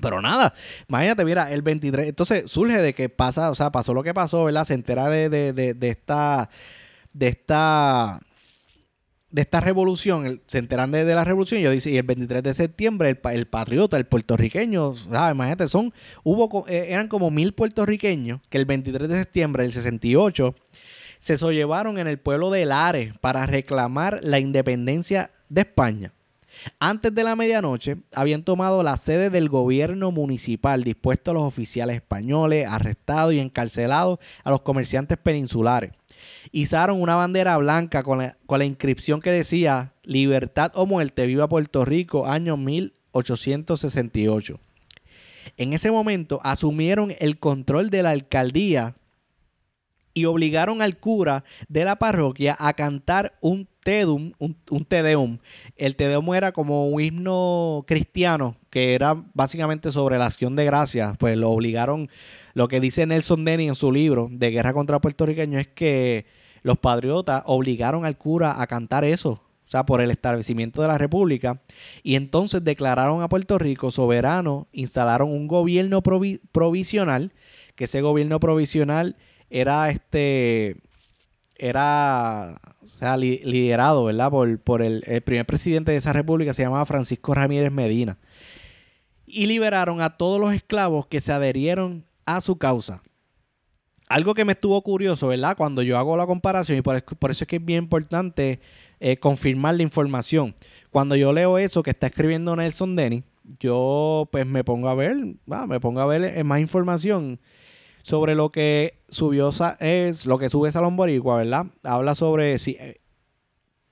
Pero 0.00 0.20
nada, 0.20 0.55
imagínate, 0.88 1.25
mira, 1.25 1.52
el 1.52 1.62
23. 1.62 2.08
Entonces 2.08 2.50
surge 2.50 2.79
de 2.79 2.94
que 2.94 3.08
pasa, 3.08 3.50
o 3.50 3.55
sea, 3.55 3.70
pasó 3.70 3.94
lo 3.94 4.02
que 4.02 4.14
pasó, 4.14 4.44
¿verdad? 4.44 4.64
Se 4.64 4.75
entera 4.75 5.08
de, 5.08 5.29
de, 5.29 5.52
de, 5.52 5.88
esta. 5.88 6.50
De 7.12 7.29
esta. 7.29 8.20
De 9.31 9.43
esta 9.43 9.61
revolución, 9.61 10.43
se 10.46 10.58
enteran 10.58 10.93
de, 10.93 11.05
la 11.05 11.25
revolución, 11.25 11.61
yo 11.61 11.73
dice, 11.73 11.91
y 11.91 11.96
el 11.96 12.05
23 12.05 12.41
de 12.41 12.55
septiembre, 12.55 13.11
el, 13.11 13.32
el 13.32 13.46
patriota, 13.46 13.96
el 13.96 14.06
puertorriqueño, 14.06 14.94
¿sabes? 14.94 15.35
Imagínate, 15.35 15.67
son, 15.67 15.93
hubo, 16.23 16.64
eh, 16.69 16.87
eran 16.91 17.08
como 17.08 17.32
mil 17.32 17.52
puertorriqueños 17.52 18.41
que 18.49 18.58
el 18.58 18.64
23 18.64 19.08
de 19.08 19.19
septiembre 19.19 19.65
del 19.65 19.72
68 19.72 20.55
se 21.19 21.36
llevaron 21.53 21.98
en 21.98 22.06
el 22.06 22.19
pueblo 22.19 22.51
de 22.51 22.65
Lares 22.65 23.19
para 23.19 23.44
reclamar 23.46 24.20
la 24.22 24.39
independencia 24.39 25.31
de 25.48 25.63
España. 25.63 26.13
Antes 26.78 27.14
de 27.14 27.24
la 27.24 27.36
medianoche 27.36 27.96
habían 28.12 28.42
tomado 28.42 28.82
la 28.82 28.96
sede 28.96 29.30
del 29.30 29.48
gobierno 29.48 30.10
municipal, 30.10 30.84
dispuesto 30.84 31.30
a 31.30 31.34
los 31.34 31.42
oficiales 31.42 31.96
españoles, 31.96 32.66
arrestados 32.68 33.34
y 33.34 33.38
encarcelados 33.38 34.18
a 34.42 34.50
los 34.50 34.62
comerciantes 34.62 35.18
peninsulares. 35.18 35.92
Izaron 36.52 37.00
una 37.00 37.16
bandera 37.16 37.56
blanca 37.56 38.02
con 38.02 38.18
la, 38.18 38.64
inscripción 38.64 39.20
que 39.20 39.30
decía 39.30 39.94
Libertad 40.02 40.72
o 40.74 40.86
muerte, 40.86 41.26
viva 41.26 41.48
Puerto 41.48 41.84
Rico, 41.84 42.26
año 42.26 42.56
1868. 42.56 44.60
En 45.56 45.72
ese 45.72 45.90
momento 45.90 46.40
asumieron 46.42 47.14
el 47.18 47.38
control 47.38 47.90
de 47.90 48.02
la 48.02 48.10
alcaldía 48.10 48.94
y 50.14 50.26
obligaron 50.26 50.80
al 50.80 50.96
cura 50.96 51.44
de 51.68 51.84
la 51.84 51.96
parroquia 51.96 52.56
a 52.58 52.72
cantar 52.74 53.36
un 53.40 53.68
Tedum, 53.84 54.32
un, 54.38 54.84
Tedeum. 54.86 55.38
El 55.76 55.94
Tedeum 55.94 56.34
era 56.34 56.53
como 56.53 56.88
un 56.88 57.00
himno 57.00 57.84
cristiano 57.86 58.56
que 58.70 58.94
era 58.94 59.14
básicamente 59.34 59.93
sobre 59.93 60.19
la 60.19 60.26
acción 60.26 60.56
de 60.56 60.64
gracias. 60.64 61.17
Pues 61.19 61.36
lo 61.36 61.50
obligaron, 61.50 62.08
lo 62.55 62.67
que 62.67 62.81
dice 62.81 63.06
Nelson 63.06 63.44
Denny 63.44 63.69
en 63.69 63.74
su 63.76 63.93
libro 63.93 64.29
de 64.31 64.50
Guerra 64.50 64.72
contra 64.72 65.00
Puertorriqueño 65.00 65.58
es 65.58 65.69
que 65.69 66.26
los 66.62 66.79
patriotas 66.79 67.43
obligaron 67.46 68.06
al 68.06 68.17
cura 68.17 68.60
a 68.60 68.67
cantar 68.67 69.05
eso, 69.05 69.32
o 69.32 69.43
sea, 69.67 69.84
por 69.84 70.00
el 70.00 70.10
establecimiento 70.10 70.81
de 70.81 70.88
la 70.88 70.96
República, 70.96 71.60
y 72.03 72.17
entonces 72.17 72.64
declararon 72.64 73.22
a 73.22 73.29
Puerto 73.29 73.58
Rico 73.58 73.91
soberano, 73.91 74.67
instalaron 74.72 75.31
un 75.31 75.46
gobierno 75.46 76.03
provisional, 76.03 77.32
que 77.74 77.84
ese 77.84 78.00
gobierno 78.00 78.41
provisional 78.41 79.17
era 79.50 79.91
este 79.91 80.76
era 81.56 82.60
sea, 82.86 83.17
liderado, 83.17 84.05
¿verdad? 84.05 84.31
Por, 84.31 84.58
por 84.60 84.82
el, 84.82 85.03
primer 85.24 85.46
presidente 85.46 85.93
de 85.93 85.98
esa 85.98 86.12
república, 86.12 86.53
se 86.53 86.62
llamaba 86.62 86.86
Francisco 86.86 87.34
Ramírez 87.34 87.72
Medina. 87.72 88.19
Y 89.26 89.46
liberaron 89.46 90.00
a 90.00 90.17
todos 90.17 90.41
los 90.41 90.53
esclavos 90.55 91.06
que 91.06 91.20
se 91.20 91.32
adherieron 91.32 92.05
a 92.26 92.41
su 92.41 92.56
causa. 92.56 93.03
Algo 94.08 94.34
que 94.34 94.44
me 94.44 94.53
estuvo 94.53 94.81
curioso, 94.82 95.29
¿verdad? 95.29 95.56
Cuando 95.56 95.82
yo 95.82 95.98
hago 95.98 96.17
la 96.17 96.26
comparación, 96.26 96.79
y 96.79 96.82
por, 96.82 96.96
eso 96.96 97.44
es 97.44 97.48
que 97.48 97.56
es 97.56 97.64
bien 97.64 97.84
importante 97.84 98.60
eh, 99.00 99.17
confirmar 99.17 99.76
la 99.76 99.82
información. 99.82 100.55
Cuando 100.91 101.17
yo 101.17 101.32
leo 101.32 101.58
eso 101.58 101.82
que 101.82 101.91
está 101.91 102.08
escribiendo 102.08 102.55
Nelson 102.55 102.96
Denny, 102.96 103.24
yo 103.58 104.29
pues 104.31 104.46
me 104.46 104.64
pongo 104.64 104.88
a 104.88 104.94
ver, 104.94 105.17
me 105.46 105.81
pongo 105.81 106.00
a 106.00 106.06
ver 106.06 106.24
eh, 106.24 106.44
más 106.44 106.60
información 106.60 107.41
sobre 108.03 108.34
lo 108.34 108.53
que 108.53 108.98
subió 109.14 109.50
es 109.80 110.26
lo 110.26 110.38
que 110.38 110.50
sube 110.50 110.70
Salón 110.70 110.96
Boricua, 110.96 111.38
¿verdad? 111.38 111.66
Habla 111.82 112.14
sobre 112.14 112.58
si 112.58 112.72
eh, 112.72 113.00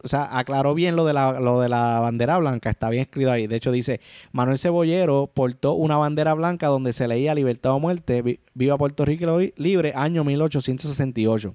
o 0.03 0.09
sea, 0.09 0.37
aclaró 0.37 0.75
bien 0.75 0.97
lo 0.97 1.05
de, 1.05 1.13
la, 1.13 1.41
lo 1.41 1.61
de 1.61 1.69
la 1.69 2.01
bandera 2.01 2.39
blanca, 2.39 2.71
está 2.71 2.91
bien 2.91 3.03
escrito 3.03 3.31
ahí. 3.31 3.47
De 3.47 3.57
hecho, 3.57 3.71
dice, 3.71 4.01
Manuel 4.33 4.59
Cebollero 4.59 5.31
portó 5.33 5.75
una 5.75 5.97
bandera 5.97 6.35
blanca 6.35 6.67
donde 6.67 6.93
se 6.93 7.07
leía 7.07 7.35
libertad 7.35 7.73
o 7.73 7.81
muerte, 7.81 8.41
viva 8.55 8.79
Puerto 8.79 9.05
Rico 9.05 9.39
libre, 9.57 9.93
año 9.95 10.25
1868. 10.25 11.55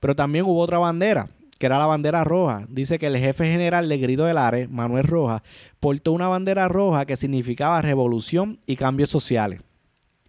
Pero 0.00 0.16
también 0.16 0.44
hubo 0.44 0.60
otra 0.60 0.78
bandera, 0.78 1.28
que 1.58 1.66
era 1.66 1.78
la 1.78 1.86
bandera 1.86 2.24
roja. 2.24 2.66
Dice 2.68 2.98
que 2.98 3.08
el 3.08 3.18
jefe 3.18 3.50
general 3.50 3.88
de 3.88 3.98
Grito 3.98 4.24
del 4.24 4.38
Ares, 4.38 4.70
Manuel 4.70 5.04
Rojas, 5.04 5.42
portó 5.80 6.12
una 6.12 6.28
bandera 6.28 6.68
roja 6.68 7.04
que 7.04 7.16
significaba 7.16 7.82
revolución 7.82 8.60
y 8.66 8.76
cambios 8.76 9.10
sociales. 9.10 9.60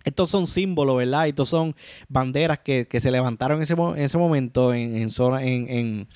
Estos 0.03 0.29
son 0.29 0.47
símbolos, 0.47 0.97
¿verdad? 0.97 1.27
Estos 1.27 1.49
son 1.49 1.75
banderas 2.09 2.59
que, 2.59 2.87
se 2.91 3.11
levantaron 3.11 3.57
en 3.57 3.63
ese, 3.63 3.73
en 3.73 3.99
ese 3.99 4.17
momento 4.17 4.73
en, 4.73 4.97
en 4.97 5.09
zona, 5.09 5.43
en, 5.43 6.07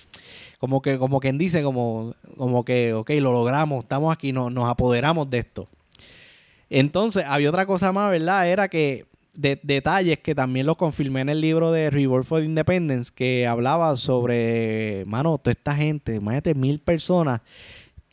como 0.60 0.82
que, 0.82 0.98
como 0.98 1.20
quien 1.20 1.38
dice, 1.38 1.64
como, 1.64 2.14
como 2.36 2.66
que, 2.66 2.94
ok, 2.94 3.10
lo 3.20 3.32
logramos, 3.32 3.84
estamos 3.84 4.14
aquí, 4.14 4.34
no, 4.34 4.50
nos 4.50 4.70
apoderamos 4.70 5.30
de 5.30 5.40
esto. 5.40 5.68
Entonces, 6.70 7.24
había 7.28 7.50
otra 7.50 7.66
cosa 7.66 7.92
más, 7.92 8.12
¿verdad? 8.12 8.50
Era 8.50 8.68
que 8.68 9.06
de, 9.34 9.60
detalles 9.64 10.20
que 10.20 10.36
también 10.36 10.66
lo 10.66 10.76
confirmé 10.76 11.22
en 11.22 11.30
el 11.30 11.40
libro 11.40 11.72
de 11.72 11.90
Reward 11.90 12.26
for 12.26 12.44
Independence, 12.44 13.12
que 13.14 13.48
hablaba 13.48 13.96
sobre, 13.96 15.06
mano, 15.06 15.38
toda 15.38 15.52
esta 15.52 15.76
gente, 15.76 16.16
imagínate, 16.16 16.56
mil 16.56 16.80
personas 16.80 17.42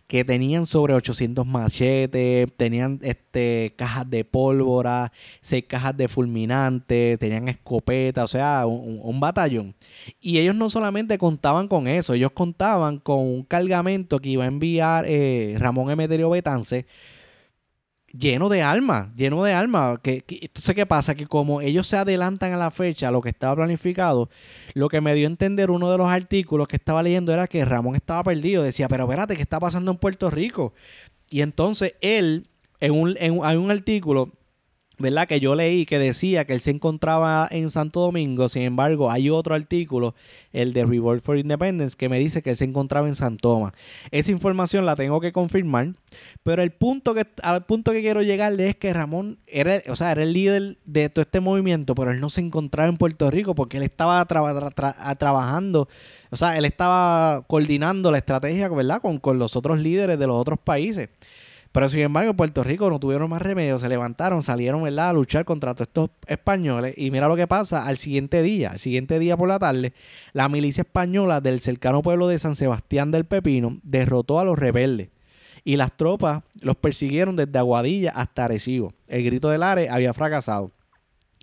que 0.07 0.25
tenían 0.25 0.67
sobre 0.67 0.95
800 0.95 1.47
machetes, 1.47 2.53
tenían 2.57 2.99
este, 3.03 3.75
cajas 3.77 4.09
de 4.09 4.25
pólvora, 4.25 5.13
seis 5.41 5.65
cajas 5.67 5.97
de 5.97 6.09
fulminante, 6.09 7.17
tenían 7.19 7.49
escopeta, 7.49 8.25
o 8.25 8.27
sea, 8.27 8.67
un, 8.67 9.21
batallón. 9.21 9.75
Y 10.21 10.39
ellos 10.39 10.55
no 10.55 10.69
solamente 10.69 11.19
contaban 11.19 11.69
con 11.69 11.89
eso, 11.89 12.15
ellos 12.15 12.33
contaban 12.33 12.99
con 12.99 13.21
un 13.21 13.45
cargamento 13.45 14.19
que 14.21 14.31
iba 14.31 14.45
a 14.45 14.49
enviar 14.49 15.07
eh, 15.09 15.57
Ramón 15.59 15.91
Emeterio 15.91 16.31
Betance 16.31 16.87
lleno 18.17 18.49
de 18.49 18.63
alma, 18.63 19.13
lleno 19.17 19.43
de 19.43 19.53
alma. 19.53 20.01
Que, 20.03 20.25
entonces, 20.29 20.75
¿qué 20.75 20.87
pasa? 20.87 21.15
Que 21.15 21.27
como 21.27 21.61
ellos 21.61 21.87
se 21.87 21.97
adelantan 21.97 22.53
a 22.53 22.57
la 22.57 22.71
fecha, 22.71 23.09
a 23.09 23.11
lo 23.11 23.21
que 23.21 23.31
estaba 23.31 23.57
planificado, 23.57 24.31
lo 24.75 24.89
que 24.89 25.01
me 25.01 25.15
dio 25.15 25.27
a 25.27 25.31
entender 25.31 25.71
uno 25.71 25.91
de 25.91 25.99
los 25.99 26.09
artículos 26.09 26.69
que 26.69 26.77
estaba 26.77 27.03
leyendo 27.03 27.33
era 27.33 27.47
que 27.47 27.65
Ramón 27.65 27.95
estaba 27.95 28.23
perdido. 28.23 28.63
Decía, 28.63 28.89
pero 28.89 29.05
espérate, 29.05 29.37
¿qué 29.37 29.43
está 29.43 29.61
pasando 29.61 29.91
en 29.91 29.99
Puerto 29.99 30.31
Rico? 30.31 30.73
Y 31.29 31.41
entonces 31.41 31.95
él, 32.01 32.49
en 32.81 32.93
un, 32.93 33.17
en, 33.19 33.41
hay 33.43 33.57
un 33.57 33.71
artículo 33.71 34.33
¿verdad? 34.99 35.27
Que 35.27 35.41
yo 35.41 35.55
leí 35.55 35.87
que 35.87 35.99
decía 35.99 36.45
que 36.45 36.53
él 36.53 36.61
se 36.61 36.71
encontraba 36.71 37.49
en 37.51 37.71
Santo 37.71 38.01
Domingo, 38.01 38.49
sin 38.49 38.63
embargo, 38.63 39.11
hay 39.11 39.31
otro 39.31 39.55
artículo, 39.55 40.15
el 40.53 40.73
de 40.73 40.85
Reward 40.85 41.21
for 41.21 41.37
Independence, 41.37 41.97
que 41.97 42.09
me 42.09 42.19
dice 42.19 42.43
que 42.43 42.51
él 42.51 42.57
se 42.57 42.65
encontraba 42.65 43.09
en 43.09 43.15
San 43.15 43.37
Tomás. 43.37 43.73
Esa 44.11 44.31
información 44.31 44.87
la 44.87 44.97
tengo 44.97 45.21
que 45.21 45.33
confirmar, 45.33 45.95
pero 46.43 46.63
el 46.63 46.71
punto 46.71 47.15
que, 47.15 47.27
al 47.43 47.65
punto 47.65 47.93
que 47.93 48.03
quiero 48.03 48.23
llegarle 48.23 48.69
es 48.69 48.77
que 48.77 48.93
Ramón 48.93 49.39
era, 49.47 49.83
o 49.89 49.97
sea, 49.97 50.13
era 50.13 50.23
el 50.23 50.33
líder 50.33 50.79
de 50.85 51.09
todo 51.09 51.23
este 51.23 51.41
movimiento, 51.41 51.95
pero 51.95 52.13
él 52.13 52.21
no 52.21 52.29
se 52.29 52.41
encontraba 52.41 52.89
en 52.89 52.97
Puerto 52.97 53.31
Rico 53.31 53.55
porque 53.55 53.79
él 53.79 53.83
estaba 53.83 54.25
trabajando, 54.25 55.89
o 56.31 56.37
sea, 56.37 56.57
él 56.57 56.65
estaba 56.65 57.45
coordinando 57.47 58.13
la 58.13 58.19
estrategia, 58.19 58.69
¿verdad? 58.69 59.01
Con, 59.01 59.19
con 59.19 59.39
los 59.39 59.57
otros 59.57 59.81
líderes 59.81 60.19
de 60.19 60.27
los 60.27 60.37
otros 60.37 60.59
países. 60.59 61.09
Pero 61.75 61.89
sin 61.89 62.03
embargo, 62.03 62.35
Puerto 62.35 62.63
Rico 62.63 62.89
no 62.89 63.01
tuvieron 63.01 63.29
más 63.29 63.43
remedio, 63.43 63.81
se 63.81 63.89
levantaron, 63.89 64.45
salieron 64.45 64.85
¿verdad? 64.85 65.09
a 65.09 65.13
luchar 65.13 65.45
contra 65.45 65.75
todos 65.75 65.89
estos 65.89 66.11
españoles. 66.29 66.95
Y 66.97 67.11
mira 67.11 67.27
lo 67.27 67.35
que 67.35 67.49
pasa 67.49 67.89
al 67.89 67.99
siguiente 67.99 68.43
día, 68.43 68.71
al 68.71 68.79
siguiente 68.79 69.19
día 69.19 69.37
por 69.37 69.49
la 69.49 69.59
tarde, 69.59 69.93
la 70.35 70.49
milicia 70.49 70.83
española 70.83 71.41
del 71.41 71.61
cercano 71.61 72.01
pueblo 72.01 72.29
de 72.29 72.39
San 72.39 72.55
Sebastián 72.55 73.11
del 73.11 73.25
Pepino 73.25 73.77
derrotó 73.83 74.39
a 74.39 74.45
los 74.45 74.57
rebeldes. 74.57 75.09
Y 75.65 75.75
las 75.75 75.97
tropas 75.97 76.45
los 76.61 76.77
persiguieron 76.77 77.35
desde 77.35 77.59
Aguadilla 77.59 78.13
hasta 78.13 78.45
Arecibo. 78.45 78.93
El 79.09 79.25
grito 79.25 79.49
del 79.49 79.65
Are 79.65 79.89
había 79.89 80.15
fracasado. 80.15 80.71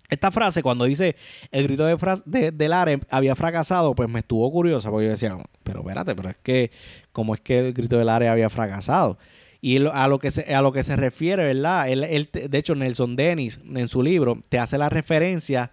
Esta 0.08 0.30
frase, 0.30 0.62
cuando 0.62 0.86
dice 0.86 1.14
el 1.50 1.64
grito 1.64 1.84
de, 1.84 2.72
Are 2.72 3.00
había 3.10 3.36
fracasado, 3.36 3.94
pues 3.94 4.08
me 4.08 4.20
estuvo 4.20 4.50
curiosa 4.50 4.88
porque 4.90 5.04
yo 5.04 5.10
decía, 5.10 5.36
pero 5.62 5.80
espérate, 5.80 6.14
pero 6.14 6.30
es 6.30 6.36
que, 6.42 6.70
¿cómo 7.12 7.34
es 7.34 7.42
que 7.42 7.58
el 7.58 7.74
grito 7.74 7.98
del 7.98 8.08
Are 8.08 8.28
había 8.28 8.48
fracasado? 8.48 9.18
Y 9.64 9.86
a 9.86 10.08
lo 10.08 10.18
que 10.18 10.32
se, 10.32 10.54
a 10.54 10.60
lo 10.60 10.72
que 10.72 10.82
se 10.82 10.96
refiere, 10.96 11.44
¿verdad? 11.44 11.88
Él, 11.88 12.28
de 12.32 12.58
hecho, 12.58 12.74
Nelson 12.74 13.14
Dennis, 13.14 13.60
en 13.64 13.88
su 13.88 14.02
libro, 14.02 14.42
te 14.48 14.58
hace 14.58 14.76
la 14.76 14.88
referencia 14.88 15.70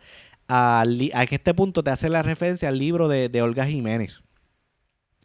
a, 0.50 0.82
a 0.82 1.24
este 1.24 1.54
punto 1.54 1.84
te 1.84 1.92
hace 1.92 2.10
la 2.10 2.24
referencia 2.24 2.70
al 2.70 2.80
libro 2.80 3.08
de, 3.08 3.42
Olga 3.42 3.66
Jiménez. 3.66 4.24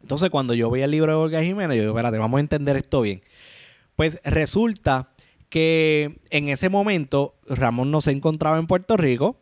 Entonces, 0.01 0.29
cuando 0.29 0.53
yo 0.53 0.69
veía 0.69 0.85
el 0.85 0.91
libro 0.91 1.11
de 1.11 1.17
Olga 1.17 1.41
Jiménez, 1.41 1.75
yo 1.75 1.81
digo, 1.81 1.93
espérate, 1.93 2.19
vamos 2.19 2.37
a 2.37 2.41
entender 2.41 2.77
esto 2.77 3.01
bien. 3.01 3.23
Pues 3.95 4.19
resulta 4.23 5.09
que 5.49 6.21
en 6.29 6.49
ese 6.49 6.69
momento 6.69 7.35
Ramón 7.47 7.89
no 7.89 8.01
se 8.01 8.11
encontraba 8.11 8.59
en 8.59 8.67
Puerto 8.67 8.97
Rico, 8.97 9.39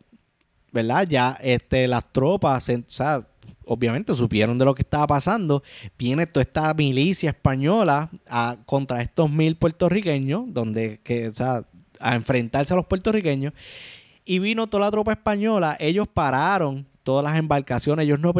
¿verdad? 0.72 1.06
Ya 1.06 1.36
este, 1.42 1.86
las 1.86 2.10
tropas, 2.12 2.70
o 2.70 2.82
sea, 2.86 3.28
obviamente 3.66 4.14
supieron 4.14 4.58
de 4.58 4.64
lo 4.64 4.74
que 4.74 4.82
estaba 4.82 5.06
pasando. 5.06 5.62
Viene 5.98 6.26
toda 6.26 6.42
esta 6.42 6.74
milicia 6.74 7.30
española 7.30 8.10
a, 8.28 8.56
contra 8.66 9.02
estos 9.02 9.30
mil 9.30 9.56
puertorriqueños, 9.56 10.44
donde 10.52 11.00
que, 11.02 11.30
a 12.00 12.14
enfrentarse 12.14 12.72
a 12.72 12.76
los 12.76 12.86
puertorriqueños. 12.86 13.52
Y 14.24 14.38
vino 14.38 14.66
toda 14.66 14.84
la 14.86 14.90
tropa 14.90 15.12
española, 15.12 15.76
ellos 15.78 16.08
pararon 16.08 16.86
todas 17.04 17.22
las 17.22 17.36
embarcaciones, 17.38 18.04
ellos 18.04 18.18
no, 18.18 18.32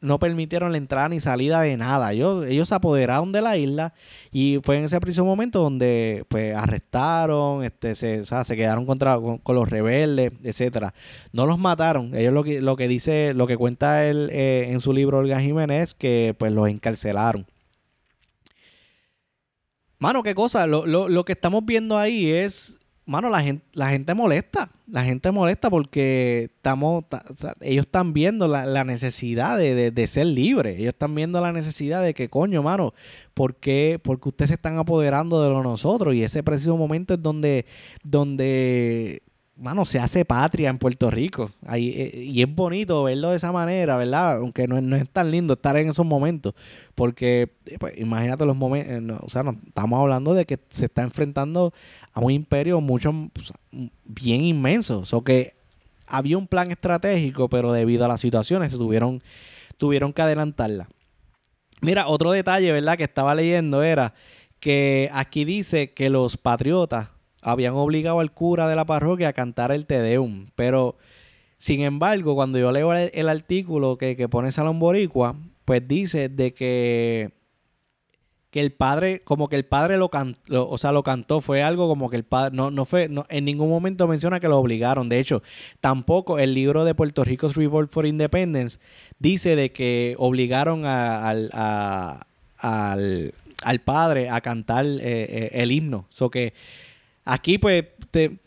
no 0.00 0.18
permitieron 0.18 0.72
la 0.72 0.78
entrada 0.78 1.08
ni 1.08 1.20
salida 1.20 1.60
de 1.62 1.76
nada. 1.76 2.12
Ellos, 2.12 2.68
se 2.68 2.74
apoderaron 2.74 3.32
de 3.32 3.40
la 3.40 3.56
isla 3.56 3.94
y 4.32 4.58
fue 4.62 4.76
en 4.76 4.84
ese 4.84 5.00
preciso 5.00 5.24
momento 5.24 5.62
donde 5.62 6.24
pues 6.28 6.54
arrestaron, 6.54 7.64
este, 7.64 7.94
se, 7.94 8.24
se 8.24 8.56
quedaron 8.56 8.84
contra, 8.84 9.18
con, 9.18 9.56
los 9.56 9.70
rebeldes, 9.70 10.32
etcétera. 10.42 10.92
No 11.32 11.46
los 11.46 11.58
mataron. 11.58 12.14
Ellos 12.14 12.34
lo 12.34 12.44
que, 12.44 12.60
lo 12.60 12.76
que 12.76 12.88
dice, 12.88 13.32
lo 13.34 13.46
que 13.46 13.56
cuenta 13.56 14.04
él 14.04 14.28
eh, 14.32 14.66
en 14.70 14.80
su 14.80 14.92
libro 14.92 15.18
Olga 15.18 15.40
Jiménez, 15.40 15.94
que 15.94 16.34
pues 16.38 16.52
los 16.52 16.68
encarcelaron. 16.68 17.46
Mano, 20.00 20.22
qué 20.22 20.34
cosa, 20.34 20.66
lo, 20.66 20.86
lo, 20.86 21.08
lo 21.08 21.24
que 21.24 21.32
estamos 21.32 21.64
viendo 21.64 21.96
ahí 21.96 22.30
es 22.30 22.78
mano, 23.08 23.30
la 23.30 23.42
gente, 23.42 23.64
la 23.72 23.88
gente 23.88 24.14
molesta. 24.14 24.70
La 24.86 25.02
gente 25.02 25.30
molesta 25.32 25.70
porque 25.70 26.50
estamos, 26.54 27.04
ellos 27.60 27.86
están 27.86 28.12
viendo 28.12 28.48
la, 28.48 28.84
necesidad 28.84 29.58
de, 29.58 30.06
ser 30.06 30.26
libres. 30.26 30.78
Ellos 30.78 30.94
están 30.94 31.14
viendo 31.14 31.40
la 31.40 31.52
necesidad 31.52 32.02
de 32.02 32.14
que, 32.14 32.28
coño, 32.28 32.62
mano, 32.62 32.94
¿por 33.34 33.56
qué? 33.56 33.98
Porque 34.02 34.28
ustedes 34.28 34.50
se 34.50 34.54
están 34.54 34.78
apoderando 34.78 35.42
de 35.42 35.50
lo 35.50 35.62
nosotros. 35.62 36.14
Y 36.14 36.22
ese 36.22 36.42
preciso 36.42 36.76
momento 36.76 37.14
es 37.14 37.22
donde, 37.22 37.66
donde 38.02 39.22
mano, 39.58 39.84
se 39.84 39.98
hace 39.98 40.24
patria 40.24 40.70
en 40.70 40.78
Puerto 40.78 41.10
Rico. 41.10 41.50
Ahí, 41.66 41.90
eh, 41.90 42.22
y 42.24 42.42
es 42.42 42.54
bonito 42.54 43.02
verlo 43.02 43.30
de 43.30 43.36
esa 43.36 43.52
manera, 43.52 43.96
¿verdad? 43.96 44.38
Aunque 44.38 44.66
no, 44.68 44.80
no 44.80 44.96
es 44.96 45.10
tan 45.10 45.30
lindo 45.30 45.54
estar 45.54 45.76
en 45.76 45.88
esos 45.88 46.06
momentos. 46.06 46.54
Porque, 46.94 47.50
pues, 47.78 47.98
imagínate 47.98 48.46
los 48.46 48.56
momentos, 48.56 48.92
eh, 48.92 49.18
o 49.20 49.28
sea, 49.28 49.42
estamos 49.66 50.00
hablando 50.00 50.34
de 50.34 50.46
que 50.46 50.58
se 50.70 50.86
está 50.86 51.02
enfrentando 51.02 51.72
a 52.12 52.20
un 52.20 52.30
imperio 52.30 52.80
mucho, 52.80 53.12
bien 54.04 54.42
inmenso. 54.42 55.00
O 55.00 55.06
sea, 55.06 55.20
que 55.24 55.54
había 56.06 56.38
un 56.38 56.46
plan 56.46 56.70
estratégico, 56.70 57.48
pero 57.48 57.72
debido 57.72 58.04
a 58.04 58.08
las 58.08 58.20
situaciones 58.20 58.72
tuvieron, 58.72 59.22
tuvieron 59.76 60.12
que 60.12 60.22
adelantarla. 60.22 60.88
Mira, 61.80 62.08
otro 62.08 62.30
detalle, 62.30 62.72
¿verdad? 62.72 62.96
Que 62.96 63.04
estaba 63.04 63.34
leyendo 63.34 63.82
era 63.82 64.14
que 64.60 65.08
aquí 65.12 65.44
dice 65.44 65.92
que 65.92 66.10
los 66.10 66.36
patriotas 66.36 67.10
habían 67.42 67.74
obligado 67.74 68.20
al 68.20 68.32
cura 68.32 68.68
de 68.68 68.76
la 68.76 68.86
parroquia 68.86 69.28
a 69.28 69.32
cantar 69.32 69.72
el 69.72 69.86
Te 69.86 70.00
Deum. 70.00 70.46
Pero, 70.54 70.96
sin 71.56 71.80
embargo, 71.80 72.34
cuando 72.34 72.58
yo 72.58 72.72
leo 72.72 72.92
el, 72.92 73.28
artículo 73.28 73.98
que, 73.98 74.16
que, 74.16 74.28
pone 74.28 74.52
Salón 74.52 74.78
Boricua, 74.78 75.36
pues 75.64 75.86
dice 75.86 76.28
de 76.28 76.54
que, 76.54 77.32
que 78.50 78.60
el 78.60 78.72
padre, 78.72 79.20
como 79.20 79.48
que 79.48 79.56
el 79.56 79.66
padre 79.66 79.98
lo 79.98 80.08
cantó, 80.08 80.68
o 80.68 80.78
sea, 80.78 80.92
lo 80.92 81.02
cantó, 81.02 81.40
fue 81.42 81.62
algo 81.62 81.86
como 81.86 82.08
que 82.08 82.16
el 82.16 82.24
padre, 82.24 82.56
no, 82.56 82.70
no 82.70 82.86
fue, 82.86 83.08
no, 83.08 83.24
en 83.28 83.44
ningún 83.44 83.68
momento 83.68 84.08
menciona 84.08 84.40
que 84.40 84.48
lo 84.48 84.58
obligaron. 84.58 85.08
De 85.08 85.18
hecho, 85.18 85.42
tampoco 85.80 86.38
el 86.38 86.54
libro 86.54 86.84
de 86.84 86.94
Puerto 86.94 87.24
Rico's 87.24 87.56
Revolt 87.56 87.90
for 87.90 88.06
Independence 88.06 88.78
dice 89.18 89.56
de 89.56 89.72
que 89.72 90.14
obligaron 90.16 90.86
al, 90.86 91.50
al, 91.52 93.32
padre 93.84 94.30
a 94.30 94.40
cantar 94.40 94.86
eh, 94.86 94.98
eh, 95.02 95.50
el 95.52 95.70
himno. 95.70 96.06
So 96.08 96.30
que 96.30 96.54
Aquí, 97.30 97.58
pues, 97.58 97.84
eh, 98.14 98.38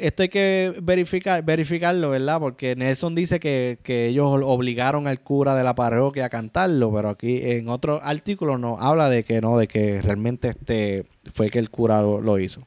esto 0.00 0.24
hay 0.24 0.28
que 0.28 0.74
verificar, 0.82 1.44
verificarlo, 1.44 2.10
¿verdad? 2.10 2.40
Porque 2.40 2.74
Nelson 2.74 3.14
dice 3.14 3.38
que, 3.38 3.78
ellos 3.86 4.26
obligaron 4.42 5.06
al 5.06 5.20
cura 5.20 5.54
de 5.54 5.62
la 5.62 5.76
parroquia 5.76 6.24
a 6.24 6.28
cantarlo, 6.28 6.92
pero 6.92 7.10
aquí 7.10 7.38
en 7.40 7.68
otro 7.68 8.00
artículo 8.02 8.58
no 8.58 8.76
habla 8.80 9.08
de 9.08 9.22
que 9.22 9.40
no, 9.40 9.56
de 9.56 9.68
que 9.68 10.02
realmente 10.02 10.48
este 10.48 11.06
fue 11.32 11.48
que 11.48 11.60
el 11.60 11.70
cura 11.70 12.02
lo, 12.02 12.38
hizo. 12.40 12.66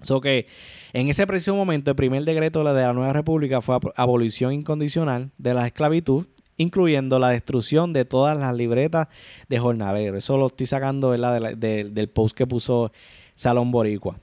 So 0.00 0.22
que 0.22 0.46
en 0.94 1.08
ese 1.08 1.26
preciso 1.26 1.54
momento, 1.54 1.90
el 1.90 1.96
primer 1.96 2.24
decreto 2.24 2.64
de 2.64 2.80
la 2.80 2.94
nueva 2.94 3.12
república 3.12 3.60
fue 3.60 3.76
abolición 3.96 4.54
incondicional 4.54 5.30
de 5.36 5.52
la 5.52 5.66
esclavitud 5.66 6.26
incluyendo 6.56 7.18
la 7.18 7.30
destrucción 7.30 7.92
de 7.92 8.04
todas 8.04 8.38
las 8.38 8.54
libretas 8.54 9.08
de 9.48 9.58
jornaleros. 9.58 10.18
Eso 10.18 10.38
lo 10.38 10.46
estoy 10.46 10.66
sacando 10.66 11.10
del 11.10 12.08
post 12.14 12.34
que 12.34 12.46
puso 12.46 12.92
Salón 13.34 13.72
Boricua. 13.72 14.20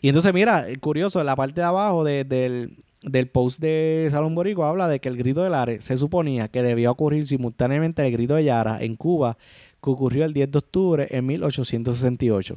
Y 0.00 0.08
entonces, 0.08 0.32
mira, 0.32 0.66
curioso, 0.80 1.20
en 1.20 1.26
la 1.26 1.36
parte 1.36 1.60
de 1.60 1.66
abajo 1.66 2.04
del, 2.04 2.76
del 3.02 3.28
post 3.28 3.60
de 3.60 4.08
Salón 4.10 4.34
Boricua 4.34 4.68
habla 4.68 4.88
de 4.88 5.00
que 5.00 5.08
el 5.08 5.16
grito 5.16 5.42
de 5.42 5.50
Lares 5.50 5.84
se 5.84 5.96
suponía 5.96 6.48
que 6.48 6.62
debía 6.62 6.90
ocurrir 6.90 7.26
simultáneamente 7.26 8.06
el 8.06 8.12
grito 8.12 8.34
de 8.34 8.44
Yara 8.44 8.82
en 8.82 8.96
Cuba, 8.96 9.36
que 9.82 9.90
ocurrió 9.90 10.24
el 10.24 10.32
10 10.32 10.50
de 10.50 10.58
octubre 10.58 11.06
en 11.10 11.26
1868. 11.26 12.54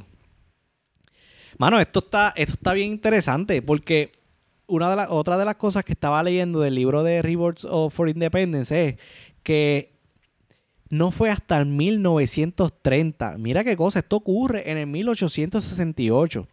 Mano, 1.58 1.80
esto 1.80 1.98
está, 1.98 2.32
esto 2.36 2.54
está 2.54 2.72
bien 2.72 2.90
interesante 2.92 3.62
porque 3.62 4.12
una 4.68 4.90
de 4.90 4.96
las 4.96 5.10
otra 5.10 5.36
de 5.36 5.44
las 5.44 5.56
cosas 5.56 5.84
que 5.84 5.92
estaba 5.92 6.22
leyendo 6.22 6.60
del 6.60 6.74
libro 6.74 7.02
de 7.02 7.22
Rewards 7.22 7.66
for 7.90 8.08
Independence 8.08 8.88
es 8.88 8.96
que 9.42 9.98
no 10.90 11.10
fue 11.10 11.30
hasta 11.30 11.58
el 11.58 11.66
1930. 11.66 13.36
Mira 13.38 13.64
qué 13.64 13.76
cosa, 13.76 13.98
esto 13.98 14.16
ocurre 14.16 14.70
en 14.70 14.78
el 14.78 14.86
1868. 14.86 16.46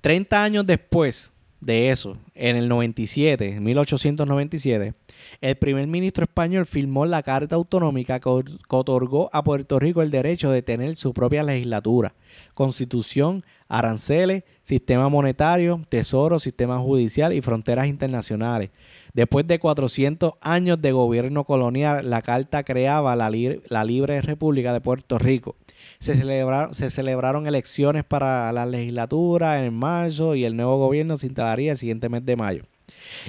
30 0.00 0.42
años 0.42 0.66
después 0.66 1.32
de 1.60 1.90
eso, 1.90 2.16
en 2.34 2.56
el 2.56 2.68
97, 2.68 3.48
en 3.56 3.62
1897, 3.64 4.94
el 5.40 5.56
primer 5.56 5.86
ministro 5.86 6.24
español 6.24 6.66
firmó 6.66 7.06
la 7.06 7.22
Carta 7.22 7.56
Autonómica 7.56 8.20
que 8.20 8.28
otorgó 8.28 9.30
a 9.32 9.44
Puerto 9.44 9.78
Rico 9.78 10.02
el 10.02 10.10
derecho 10.10 10.50
de 10.50 10.62
tener 10.62 10.96
su 10.96 11.12
propia 11.12 11.42
legislatura, 11.42 12.14
constitución, 12.54 13.44
aranceles, 13.68 14.44
sistema 14.62 15.08
monetario, 15.08 15.82
tesoro, 15.88 16.38
sistema 16.38 16.78
judicial 16.78 17.32
y 17.32 17.40
fronteras 17.40 17.88
internacionales. 17.88 18.70
Después 19.14 19.46
de 19.46 19.58
400 19.58 20.34
años 20.40 20.80
de 20.80 20.92
gobierno 20.92 21.44
colonial, 21.44 22.08
la 22.08 22.22
Carta 22.22 22.62
creaba 22.62 23.16
la, 23.16 23.30
Libre 23.30 24.20
República 24.20 24.72
de 24.72 24.80
Puerto 24.80 25.18
Rico 25.18 25.56
se 25.98 26.14
celebraron, 26.14 26.74
se 26.74 26.90
celebraron 26.90 27.46
elecciones 27.46 28.04
para 28.04 28.52
la 28.52 28.66
legislatura 28.66 29.64
en 29.64 29.74
marzo 29.74 30.34
y 30.34 30.44
el 30.44 30.56
nuevo 30.56 30.78
gobierno 30.78 31.16
se 31.16 31.26
instalaría 31.26 31.72
el 31.72 31.78
siguiente 31.78 32.08
mes 32.08 32.24
de 32.24 32.36
mayo. 32.36 32.64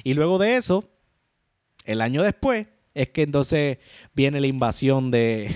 Y 0.03 0.13
luego 0.13 0.37
de 0.37 0.55
eso, 0.55 0.83
el 1.89 2.01
año 2.01 2.21
después, 2.21 2.67
es 2.93 3.09
que 3.09 3.23
entonces 3.23 3.79
viene 4.13 4.39
la 4.39 4.47
invasión 4.47 5.09
de, 5.09 5.53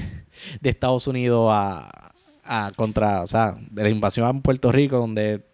Estados 0.63 1.07
Unidos 1.07 1.49
a, 1.51 2.71
contra, 2.75 3.21
o 3.21 3.27
sea, 3.27 3.57
la 3.73 3.89
invasión 3.89 4.25
a 4.25 4.41
Puerto 4.41 4.71
Rico, 4.71 4.97
donde 4.97 5.45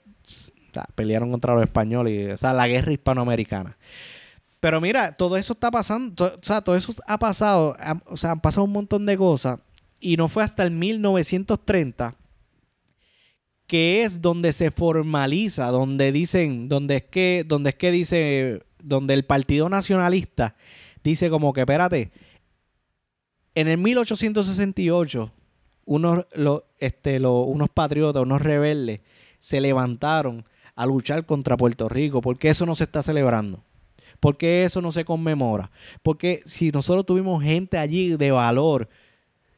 pelearon 0.96 1.32
contra 1.32 1.54
los 1.54 1.64
españoles, 1.64 2.34
o 2.34 2.38
sea, 2.38 2.54
la 2.54 2.68
guerra 2.68 2.94
hispanoamericana. 2.94 3.78
Pero 4.60 4.80
mira, 4.80 5.14
todo 5.14 5.38
eso 5.38 5.54
está 5.54 5.70
pasando, 5.72 6.26
o 6.26 6.44
sea, 6.44 6.62
todo 6.62 6.76
eso 6.76 6.94
ha 7.08 7.18
pasado, 7.20 7.76
o 8.06 8.18
sea, 8.18 8.32
han 8.32 8.40
pasado 8.40 8.64
un 8.66 8.72
montón 8.72 9.06
de 9.06 9.18
cosas 9.18 9.60
y 10.00 10.16
no 10.16 10.28
fue 10.28 10.44
hasta 10.44 10.64
el 10.64 10.72
1930 10.72 12.16
que 13.68 14.04
es 14.04 14.22
donde 14.22 14.52
se 14.52 14.72
formaliza, 14.72 15.68
donde 15.68 16.12
dicen, 16.12 16.66
donde 16.66 16.98
es 16.98 17.04
que, 17.04 17.46
donde 17.48 17.70
es 17.70 17.76
que 17.76 17.92
dice, 17.92 18.64
donde 18.84 19.14
el 19.14 19.26
Partido 19.26 19.70
Nacionalista 19.70 20.56
dice 21.04 21.30
como 21.30 21.54
que, 21.54 21.62
espérate, 21.62 22.12
en 23.56 23.68
el 23.68 23.78
1868, 23.78 25.32
unos, 25.86 26.26
este, 26.80 27.20
unos 27.20 27.70
patriotas, 27.70 28.22
unos 28.22 28.42
rebeldes, 28.42 29.02
se 29.40 29.60
levantaron 29.62 30.46
a 30.76 30.86
luchar 30.86 31.26
contra 31.26 31.58
Puerto 31.58 31.90
Rico, 31.90 32.22
porque 32.22 32.50
eso 32.50 32.66
no 32.66 32.76
se 32.76 32.84
está 32.84 33.04
celebrando. 33.04 33.64
porque 34.20 34.66
eso 34.66 34.82
no 34.82 34.92
se 34.92 35.06
conmemora? 35.06 35.72
Porque 36.04 36.42
si 36.46 36.72
nosotros 36.72 37.06
tuvimos 37.06 37.42
gente 37.42 37.78
allí 37.78 38.18
de 38.18 38.32
valor, 38.32 38.90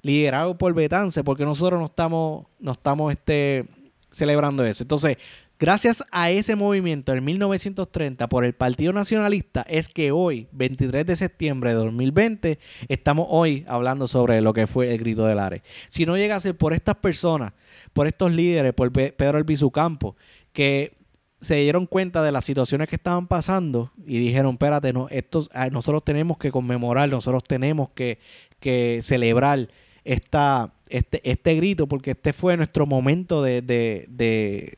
liderado 0.01 0.57
por 0.57 0.73
Betance, 0.73 1.23
porque 1.23 1.45
nosotros 1.45 1.79
no 1.79 1.86
estamos, 1.86 2.45
no 2.60 2.71
estamos 2.71 3.12
este, 3.12 3.65
celebrando 4.12 4.63
eso. 4.63 4.84
Entonces, 4.84 5.17
gracias 5.62 6.04
a 6.12 6.32
ese 6.32 6.56
movimiento 6.56 7.13
en 7.13 7.24
1930 7.24 8.28
por 8.30 8.45
el 8.45 8.54
Partido 8.54 8.93
Nacionalista, 8.93 9.62
es 9.69 9.89
que 9.89 10.12
hoy, 10.12 10.47
23 10.54 11.06
de 11.06 11.15
septiembre 11.15 11.69
de 11.69 11.76
2020, 11.76 12.58
estamos 12.88 13.28
hoy 13.30 13.63
hablando 13.67 14.08
sobre 14.08 14.41
lo 14.41 14.54
que 14.54 14.65
fue 14.65 14.91
el 14.91 14.97
grito 14.97 15.24
del 15.28 15.38
Ares. 15.38 15.62
Si 15.88 16.08
no 16.08 16.17
llega 16.17 16.36
a 16.36 16.39
ser 16.39 16.58
por 16.58 16.74
estas 16.74 16.95
personas, 16.95 17.54
por 17.93 18.08
estos 18.08 18.32
líderes, 18.32 18.74
por 18.74 18.91
Pedro 18.91 19.38
Albizu 19.38 19.69
Campo, 19.69 20.15
que 20.52 20.97
se 21.39 21.58
dieron 21.58 21.86
cuenta 21.86 22.24
de 22.24 22.32
las 22.32 22.43
situaciones 22.43 22.88
que 22.88 22.95
estaban 22.95 23.28
pasando 23.28 23.91
y 24.04 24.17
dijeron, 24.17 24.54
espérate, 24.54 24.93
no, 24.93 25.10
estos, 25.10 25.52
ah, 25.54 25.69
nosotros 25.69 26.04
tenemos 26.04 26.39
que 26.39 26.52
conmemorar, 26.52 27.08
nosotros 27.08 27.43
tenemos 27.43 27.89
que, 27.91 28.17
que 28.60 29.02
celebrar 29.04 29.69
esta, 30.06 30.74
este, 30.91 31.21
este 31.30 31.56
grito, 31.56 31.88
porque 31.88 32.12
este 32.12 32.34
fue 32.34 32.58
nuestro 32.58 32.86
momento 32.86 33.41
de, 33.41 33.62
de, 33.62 34.08
de, 34.10 34.73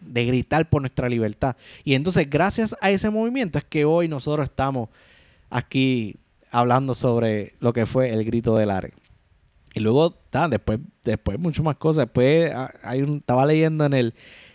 de, 0.00 0.24
gritar 0.24 0.68
por 0.68 0.82
nuestra 0.82 1.08
libertad. 1.08 1.56
Y 1.84 1.94
entonces, 1.94 2.28
gracias 2.28 2.76
a 2.80 2.90
ese 2.90 3.10
movimiento, 3.10 3.58
es 3.58 3.64
que 3.64 3.84
hoy 3.84 4.08
nosotros 4.08 4.44
estamos 4.44 4.88
aquí 5.50 6.16
hablando 6.50 6.94
sobre 6.94 7.54
lo 7.60 7.72
que 7.72 7.86
fue 7.86 8.10
el 8.10 8.24
grito 8.24 8.56
del 8.56 8.70
Are. 8.70 8.92
Y 9.74 9.80
luego, 9.80 10.16
después, 10.50 10.80
después 11.04 11.38
muchas 11.38 11.64
más 11.64 11.76
cosas. 11.76 12.06
Después 12.06 12.52
ah, 12.54 12.72
hay 12.82 13.02
un, 13.02 13.18
estaba 13.18 13.46
leyendo 13.46 13.84
en 13.84 13.94
el, 13.94 14.14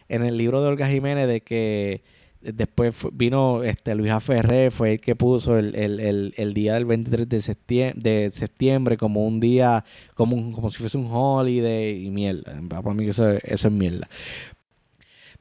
en 0.09 0.25
el 0.25 0.37
libro 0.37 0.61
de 0.61 0.67
Olga 0.67 0.87
Jiménez 0.87 1.27
de 1.27 1.41
que 1.41 2.03
Después 2.53 2.95
vino 3.13 3.63
este 3.63 3.95
Luis 3.95 4.11
A. 4.11 4.19
Ferrer, 4.19 4.71
fue 4.71 4.93
el 4.93 5.01
que 5.01 5.15
puso 5.15 5.57
el, 5.57 6.53
día 6.53 6.73
del 6.75 6.85
23 6.85 7.27
de 7.27 7.41
septiembre, 7.41 8.01
de 8.01 8.31
septiembre 8.31 8.97
como 8.97 9.25
un 9.25 9.39
día, 9.39 9.83
como, 10.13 10.51
como 10.51 10.69
si 10.69 10.79
fuese 10.79 10.97
un 10.97 11.07
holiday 11.11 12.05
y 12.05 12.09
mierda. 12.11 12.59
Para 12.69 12.93
mí 12.93 13.07
eso, 13.07 13.29
eso 13.31 13.67
es 13.67 13.73
mierda. 13.73 14.07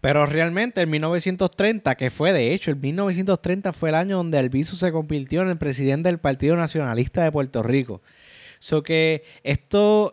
Pero 0.04 0.26
realmente 0.26 0.82
en 0.82 0.90
1930, 0.90 1.94
que 1.94 2.10
fue 2.10 2.34
de 2.34 2.52
hecho, 2.52 2.70
el 2.70 2.76
1930 2.76 3.72
fue 3.72 3.88
el 3.88 3.94
año 3.94 4.18
donde 4.18 4.36
Albizu 4.36 4.76
se 4.76 4.92
convirtió 4.92 5.40
en 5.40 5.48
el 5.48 5.56
presidente 5.56 6.10
del 6.10 6.18
Partido 6.18 6.56
Nacionalista 6.56 7.24
de 7.24 7.32
Puerto 7.32 7.62
Rico. 7.62 8.02
So 8.58 8.82
que 8.82 9.24
esto 9.44 10.12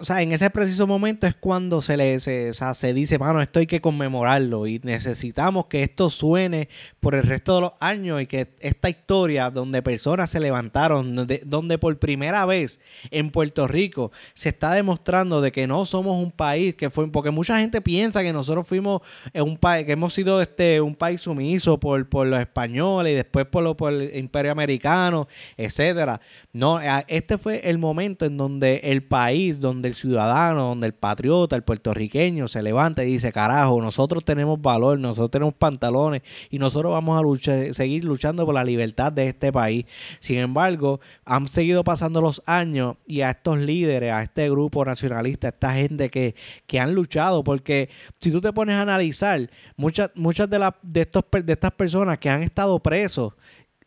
o 0.00 0.04
sea, 0.04 0.22
en 0.22 0.32
ese 0.32 0.48
preciso 0.48 0.86
momento 0.86 1.26
es 1.26 1.36
cuando 1.36 1.82
se 1.82 1.96
le 1.96 2.18
se, 2.20 2.52
se 2.54 2.94
dice, 2.94 3.18
mano, 3.18 3.42
esto 3.42 3.58
hay 3.58 3.66
que 3.66 3.82
conmemorarlo 3.82 4.66
y 4.66 4.80
necesitamos 4.82 5.66
que 5.66 5.82
esto 5.82 6.08
suene 6.08 6.68
por 7.00 7.14
el 7.14 7.22
resto 7.22 7.56
de 7.56 7.60
los 7.60 7.72
años 7.80 8.22
y 8.22 8.26
que 8.26 8.48
esta 8.60 8.88
historia 8.88 9.50
donde 9.50 9.82
personas 9.82 10.30
se 10.30 10.40
levantaron, 10.40 11.14
donde, 11.14 11.42
donde 11.44 11.76
por 11.76 11.98
primera 11.98 12.46
vez 12.46 12.80
en 13.10 13.30
Puerto 13.30 13.68
Rico 13.68 14.10
se 14.32 14.48
está 14.48 14.72
demostrando 14.72 15.42
de 15.42 15.52
que 15.52 15.66
no 15.66 15.84
somos 15.84 16.18
un 16.18 16.32
país 16.32 16.74
que 16.76 16.88
fue, 16.88 17.10
porque 17.12 17.30
mucha 17.30 17.58
gente 17.58 17.82
piensa 17.82 18.22
que 18.22 18.32
nosotros 18.32 18.66
fuimos 18.66 19.02
un 19.34 19.58
país, 19.58 19.84
que 19.84 19.92
hemos 19.92 20.14
sido 20.14 20.40
este 20.40 20.80
un 20.80 20.94
país 20.94 21.20
sumiso 21.20 21.78
por, 21.78 22.08
por 22.08 22.26
los 22.26 22.40
españoles 22.40 23.12
y 23.12 23.16
después 23.16 23.44
por, 23.46 23.62
lo, 23.62 23.76
por 23.76 23.92
el 23.92 24.16
imperio 24.16 24.52
americano, 24.52 25.28
etcétera. 25.58 26.22
No, 26.54 26.80
este 27.06 27.36
fue 27.36 27.68
el 27.68 27.76
momento 27.76 28.24
en 28.24 28.38
donde 28.38 28.80
el 28.84 29.02
país, 29.02 29.60
donde 29.60 29.89
el 29.90 29.94
ciudadano, 29.94 30.68
donde 30.68 30.86
el 30.86 30.94
patriota, 30.94 31.56
el 31.56 31.62
puertorriqueño 31.62 32.48
se 32.48 32.62
levanta 32.62 33.04
y 33.04 33.12
dice, 33.12 33.32
carajo, 33.32 33.80
nosotros 33.80 34.24
tenemos 34.24 34.60
valor, 34.60 34.98
nosotros 34.98 35.30
tenemos 35.30 35.54
pantalones 35.54 36.22
y 36.50 36.58
nosotros 36.58 36.92
vamos 36.92 37.18
a 37.18 37.22
luchar, 37.22 37.74
seguir 37.74 38.04
luchando 38.04 38.46
por 38.46 38.54
la 38.54 38.64
libertad 38.64 39.12
de 39.12 39.28
este 39.28 39.52
país. 39.52 39.84
Sin 40.18 40.38
embargo, 40.38 41.00
han 41.24 41.46
seguido 41.48 41.84
pasando 41.84 42.20
los 42.20 42.42
años 42.46 42.96
y 43.06 43.20
a 43.20 43.30
estos 43.30 43.58
líderes, 43.58 44.12
a 44.12 44.22
este 44.22 44.48
grupo 44.50 44.84
nacionalista, 44.84 45.48
a 45.48 45.50
esta 45.50 45.72
gente 45.74 46.08
que, 46.08 46.34
que 46.66 46.80
han 46.80 46.94
luchado, 46.94 47.44
porque 47.44 47.90
si 48.18 48.30
tú 48.30 48.40
te 48.40 48.52
pones 48.52 48.76
a 48.76 48.82
analizar, 48.82 49.50
muchas, 49.76 50.10
muchas 50.14 50.48
de, 50.48 50.58
las 50.58 50.72
de, 50.82 51.02
estos, 51.02 51.24
de 51.44 51.52
estas 51.52 51.72
personas 51.72 52.18
que 52.18 52.30
han 52.30 52.42
estado 52.42 52.78
presos, 52.80 53.34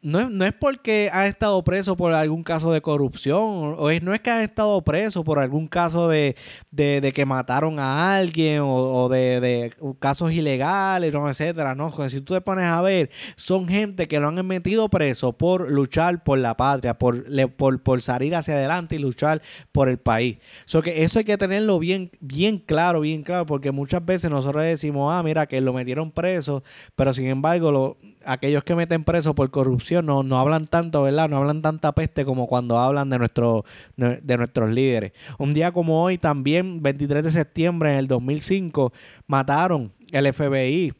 no 0.03 0.19
es, 0.19 0.29
no 0.29 0.45
es 0.45 0.51
porque 0.51 1.09
han 1.11 1.25
estado 1.25 1.63
presos 1.63 1.95
por 1.95 2.13
algún 2.13 2.43
caso 2.43 2.73
de 2.73 2.81
corrupción, 2.81 3.75
o 3.77 3.89
es, 3.89 4.03
no 4.03 4.13
es 4.13 4.19
que 4.19 4.29
han 4.29 4.41
estado 4.41 4.81
presos 4.81 5.23
por 5.23 5.39
algún 5.39 5.67
caso 5.67 6.09
de, 6.09 6.35
que 6.75 7.25
mataron 7.25 7.79
a 7.79 8.17
alguien 8.17 8.61
o, 8.63 9.07
de, 9.07 9.71
casos 9.99 10.33
ilegales, 10.33 11.13
no, 11.13 11.29
etcétera. 11.29 11.73
No, 11.73 11.91
si 12.09 12.19
tú 12.19 12.33
te 12.33 12.41
pones 12.41 12.65
a 12.65 12.81
ver, 12.81 13.09
son 13.37 13.65
gente 13.67 14.09
que 14.09 14.19
lo 14.19 14.27
han 14.27 14.45
metido 14.45 14.89
preso 14.89 15.31
por 15.31 15.71
luchar 15.71 16.23
por 16.23 16.37
la 16.37 16.57
patria, 16.57 16.97
por, 16.97 17.23
por, 17.55 17.81
por 17.81 18.01
salir 18.01 18.35
hacia 18.35 18.55
adelante 18.55 18.97
y 18.97 18.99
luchar 18.99 19.41
por 19.71 19.87
el 19.87 19.99
país. 19.99 20.37
So 20.65 20.81
que 20.81 21.03
eso 21.03 21.19
hay 21.19 21.25
que 21.25 21.37
tenerlo 21.37 21.79
bien, 21.79 22.11
bien 22.19 22.59
claro, 22.59 22.99
bien 22.99 23.23
claro, 23.23 23.45
porque 23.45 23.71
muchas 23.71 24.03
veces 24.03 24.29
nosotros 24.29 24.63
decimos, 24.63 25.13
ah, 25.13 25.23
mira, 25.23 25.47
que 25.47 25.61
lo 25.61 25.71
metieron 25.71 26.11
preso, 26.11 26.61
pero 26.95 27.13
sin 27.13 27.27
embargo, 27.27 27.71
lo, 27.71 27.97
aquellos 28.25 28.65
que 28.65 28.75
meten 28.75 29.05
preso 29.05 29.33
por 29.33 29.49
corrupción 29.49 29.92
no, 30.01 30.23
no 30.23 30.39
hablan 30.39 30.67
tanto, 30.67 31.03
¿verdad? 31.03 31.29
No 31.29 31.37
hablan 31.37 31.61
tanta 31.61 31.93
peste 31.93 32.25
como 32.25 32.47
cuando 32.47 32.79
hablan 32.79 33.09
de, 33.09 33.19
nuestro, 33.19 33.65
de 33.97 34.37
nuestros 34.37 34.69
líderes. 34.69 35.13
Un 35.37 35.53
día 35.53 35.71
como 35.71 36.03
hoy, 36.03 36.17
también, 36.17 36.81
23 36.81 37.23
de 37.23 37.31
septiembre 37.31 37.91
en 37.91 37.97
el 37.97 38.07
2005, 38.07 38.93
mataron 39.27 39.93
el 40.11 40.33
FBI 40.33 40.93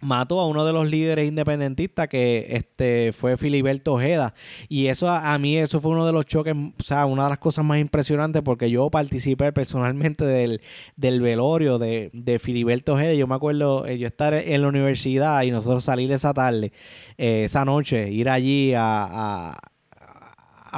mató 0.00 0.40
a 0.40 0.46
uno 0.46 0.64
de 0.64 0.72
los 0.72 0.88
líderes 0.88 1.28
independentistas 1.28 2.08
que 2.08 2.46
este 2.50 3.12
fue 3.12 3.36
Filiberto 3.36 3.94
Ojeda. 3.94 4.34
Y 4.68 4.86
eso 4.86 5.08
a, 5.08 5.36
mí 5.38 5.56
eso 5.56 5.80
fue 5.80 5.92
uno 5.92 6.06
de 6.06 6.12
los 6.12 6.26
choques 6.26 6.54
o 6.54 6.82
sea 6.82 7.06
una 7.06 7.24
de 7.24 7.30
las 7.30 7.38
cosas 7.38 7.64
más 7.64 7.78
impresionantes 7.78 8.42
porque 8.42 8.70
yo 8.70 8.90
participé 8.90 9.52
personalmente 9.52 10.24
del, 10.24 10.60
del 10.96 11.20
velorio 11.20 11.78
de, 11.78 12.10
de 12.12 12.38
Filiberto 12.38 12.94
Ojeda. 12.94 13.14
Yo 13.14 13.26
me 13.26 13.34
acuerdo 13.34 13.86
eh, 13.86 13.98
yo 13.98 14.06
estar 14.06 14.34
en 14.34 14.62
la 14.62 14.68
universidad 14.68 15.42
y 15.42 15.50
nosotros 15.50 15.84
salir 15.84 16.12
esa 16.12 16.34
tarde 16.34 16.72
eh, 17.16 17.44
esa 17.44 17.64
noche 17.64 18.10
ir 18.10 18.28
allí 18.28 18.74
a, 18.74 19.50
a 19.50 19.58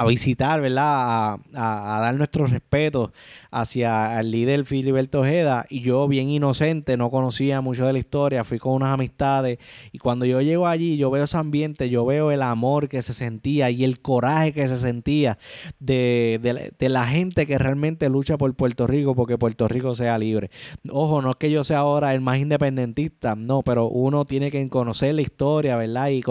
visitar, 0.07 0.61
¿verdad? 0.61 0.83
A, 0.83 1.97
a, 1.97 2.01
dar 2.01 2.15
nuestros 2.15 2.49
respetos 2.49 3.11
hacia 3.51 4.19
el 4.19 4.31
líder 4.31 4.65
Filiberto 4.65 5.21
Ojeda 5.21 5.65
y 5.69 5.81
yo 5.81 6.07
bien 6.07 6.29
inocente, 6.29 6.97
no 6.97 7.09
conocía 7.09 7.61
mucho 7.61 7.85
de 7.85 7.93
la 7.93 7.99
historia, 7.99 8.43
fui 8.43 8.59
con 8.59 8.73
unas 8.73 8.93
amistades 8.93 9.59
y 9.91 9.97
cuando 9.97 10.25
yo 10.25 10.41
llego 10.41 10.67
allí, 10.67 10.97
yo 10.97 11.11
veo 11.11 11.25
ese 11.25 11.37
ambiente, 11.37 11.89
yo 11.89 12.05
veo 12.05 12.31
el 12.31 12.41
amor 12.41 12.87
que 12.87 13.01
se 13.01 13.13
sentía 13.13 13.69
y 13.69 13.83
el 13.83 14.01
coraje 14.01 14.53
que 14.53 14.67
se 14.67 14.77
sentía 14.77 15.37
de, 15.79 16.71
de, 16.77 16.89
la 16.89 17.05
gente 17.07 17.45
que 17.45 17.57
realmente 17.57 18.09
lucha 18.09 18.37
por 18.37 18.53
Puerto 18.55 18.87
Rico 18.87 19.15
porque 19.15 19.37
Puerto 19.37 19.67
Rico 19.67 19.95
sea 19.95 20.17
libre. 20.17 20.49
Ojo, 20.89 21.21
no 21.21 21.31
es 21.31 21.35
que 21.35 21.51
yo 21.51 21.63
sea 21.63 21.79
ahora 21.79 22.13
el 22.13 22.21
más 22.21 22.39
independentista, 22.39 23.35
no, 23.35 23.61
pero 23.61 23.87
uno 23.87 24.25
tiene 24.25 24.51
que 24.51 24.67
conocer 24.69 25.15
la 25.15 25.21
historia, 25.21 25.75
¿verdad? 25.75 26.09
Y, 26.09 26.21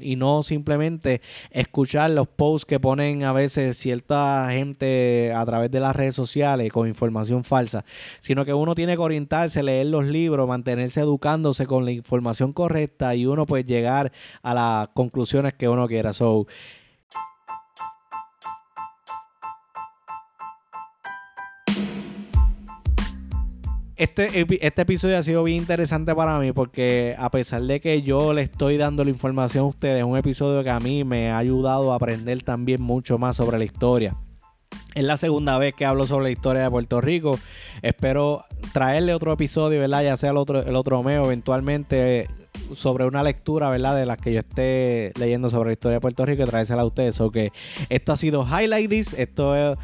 y 0.00 0.16
no 0.16 0.42
simplemente 0.42 1.20
escuchar 1.50 2.10
los 2.10 2.28
posts 2.28 2.66
que 2.66 2.80
ponen 2.80 3.07
a 3.24 3.32
veces 3.32 3.76
cierta 3.76 4.48
gente 4.50 5.32
a 5.34 5.44
través 5.44 5.70
de 5.70 5.80
las 5.80 5.94
redes 5.94 6.14
sociales 6.14 6.72
con 6.72 6.88
información 6.88 7.44
falsa, 7.44 7.84
sino 8.20 8.44
que 8.44 8.54
uno 8.54 8.74
tiene 8.74 8.94
que 8.94 9.02
orientarse, 9.02 9.62
leer 9.62 9.86
los 9.86 10.04
libros, 10.04 10.48
mantenerse 10.48 11.00
educándose 11.00 11.66
con 11.66 11.84
la 11.84 11.92
información 11.92 12.52
correcta 12.52 13.14
y 13.14 13.26
uno 13.26 13.46
puede 13.46 13.64
llegar 13.64 14.12
a 14.42 14.54
las 14.54 14.88
conclusiones 14.88 15.54
que 15.54 15.68
uno 15.68 15.88
quiera. 15.88 16.12
So, 16.12 16.46
Este, 23.98 24.46
este, 24.64 24.82
episodio 24.82 25.18
ha 25.18 25.24
sido 25.24 25.42
bien 25.42 25.58
interesante 25.58 26.14
para 26.14 26.38
mí 26.38 26.52
porque 26.52 27.16
a 27.18 27.32
pesar 27.32 27.62
de 27.62 27.80
que 27.80 28.02
yo 28.02 28.32
le 28.32 28.42
estoy 28.42 28.76
dando 28.76 29.02
la 29.02 29.10
información 29.10 29.64
a 29.64 29.66
ustedes, 29.66 29.98
es 29.98 30.04
un 30.04 30.16
episodio 30.16 30.62
que 30.62 30.70
a 30.70 30.78
mí 30.78 31.02
me 31.02 31.32
ha 31.32 31.38
ayudado 31.38 31.92
a 31.92 31.96
aprender 31.96 32.40
también 32.44 32.80
mucho 32.80 33.18
más 33.18 33.34
sobre 33.34 33.58
la 33.58 33.64
historia. 33.64 34.16
Es 34.94 35.02
la 35.02 35.16
segunda 35.16 35.58
vez 35.58 35.74
que 35.74 35.84
hablo 35.84 36.06
sobre 36.06 36.26
la 36.26 36.30
historia 36.30 36.62
de 36.62 36.70
Puerto 36.70 37.00
Rico. 37.00 37.40
Espero 37.82 38.44
traerle 38.72 39.14
otro 39.14 39.32
episodio, 39.32 39.80
¿verdad? 39.80 40.04
Ya 40.04 40.16
sea 40.16 40.30
el 40.30 40.36
otro, 40.36 40.62
el 40.62 40.76
otro 40.76 41.02
mes 41.02 41.20
eventualmente 41.20 42.28
sobre 42.76 43.04
una 43.04 43.24
lectura, 43.24 43.68
¿verdad? 43.68 43.96
De 43.96 44.06
las 44.06 44.18
que 44.18 44.32
yo 44.32 44.38
esté 44.38 45.12
leyendo 45.18 45.50
sobre 45.50 45.70
la 45.70 45.72
historia 45.72 45.96
de 45.96 46.00
Puerto 46.00 46.24
Rico 46.24 46.44
y 46.44 46.46
traérsela 46.46 46.82
a 46.82 46.86
ustedes. 46.86 47.20
Que 47.32 47.50
esto 47.88 48.12
ha 48.12 48.16
sido 48.16 48.46
Highlight 48.46 48.90
This. 48.90 49.14
Esto 49.14 49.56
es 49.56 49.76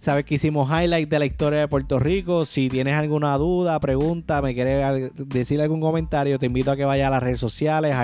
Sabes 0.00 0.24
que 0.24 0.36
hicimos 0.36 0.70
highlight 0.70 1.10
de 1.10 1.18
la 1.18 1.26
historia 1.26 1.58
de 1.60 1.68
Puerto 1.68 1.98
Rico. 1.98 2.46
Si 2.46 2.70
tienes 2.70 2.94
alguna 2.94 3.36
duda, 3.36 3.78
pregunta, 3.80 4.40
me 4.40 4.54
quieres 4.54 5.12
decir 5.14 5.60
algún 5.60 5.78
comentario, 5.78 6.38
te 6.38 6.46
invito 6.46 6.70
a 6.70 6.76
que 6.76 6.86
vayas 6.86 7.08
a 7.08 7.10
las 7.10 7.22
redes 7.22 7.38
sociales, 7.38 7.94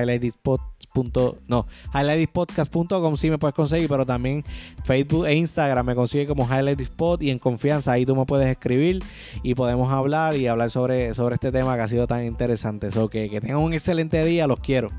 no, 1.49 1.67
highlightspodcast.com 1.95 3.17
sí 3.17 3.31
me 3.31 3.39
puedes 3.39 3.55
conseguir, 3.55 3.89
pero 3.89 4.05
también 4.05 4.45
Facebook 4.85 5.25
e 5.25 5.37
Instagram 5.37 5.87
me 5.87 5.95
consigue 5.95 6.27
como 6.27 6.47
highlightspot 6.47 7.23
y 7.23 7.31
en 7.31 7.39
confianza 7.39 7.93
ahí 7.93 8.05
tú 8.05 8.15
me 8.15 8.27
puedes 8.27 8.49
escribir 8.49 9.03
y 9.43 9.55
podemos 9.55 9.91
hablar 9.91 10.37
y 10.37 10.49
hablar 10.49 10.69
sobre, 10.69 11.15
sobre 11.15 11.37
este 11.37 11.51
tema 11.51 11.77
que 11.77 11.83
ha 11.83 11.89
sido 11.89 12.07
tan 12.07 12.27
interesante. 12.27 12.91
So 12.91 13.09
que, 13.09 13.31
que 13.31 13.41
tengan 13.41 13.57
un 13.57 13.73
excelente 13.73 14.23
día, 14.23 14.47
los 14.47 14.61
quiero. 14.61 14.91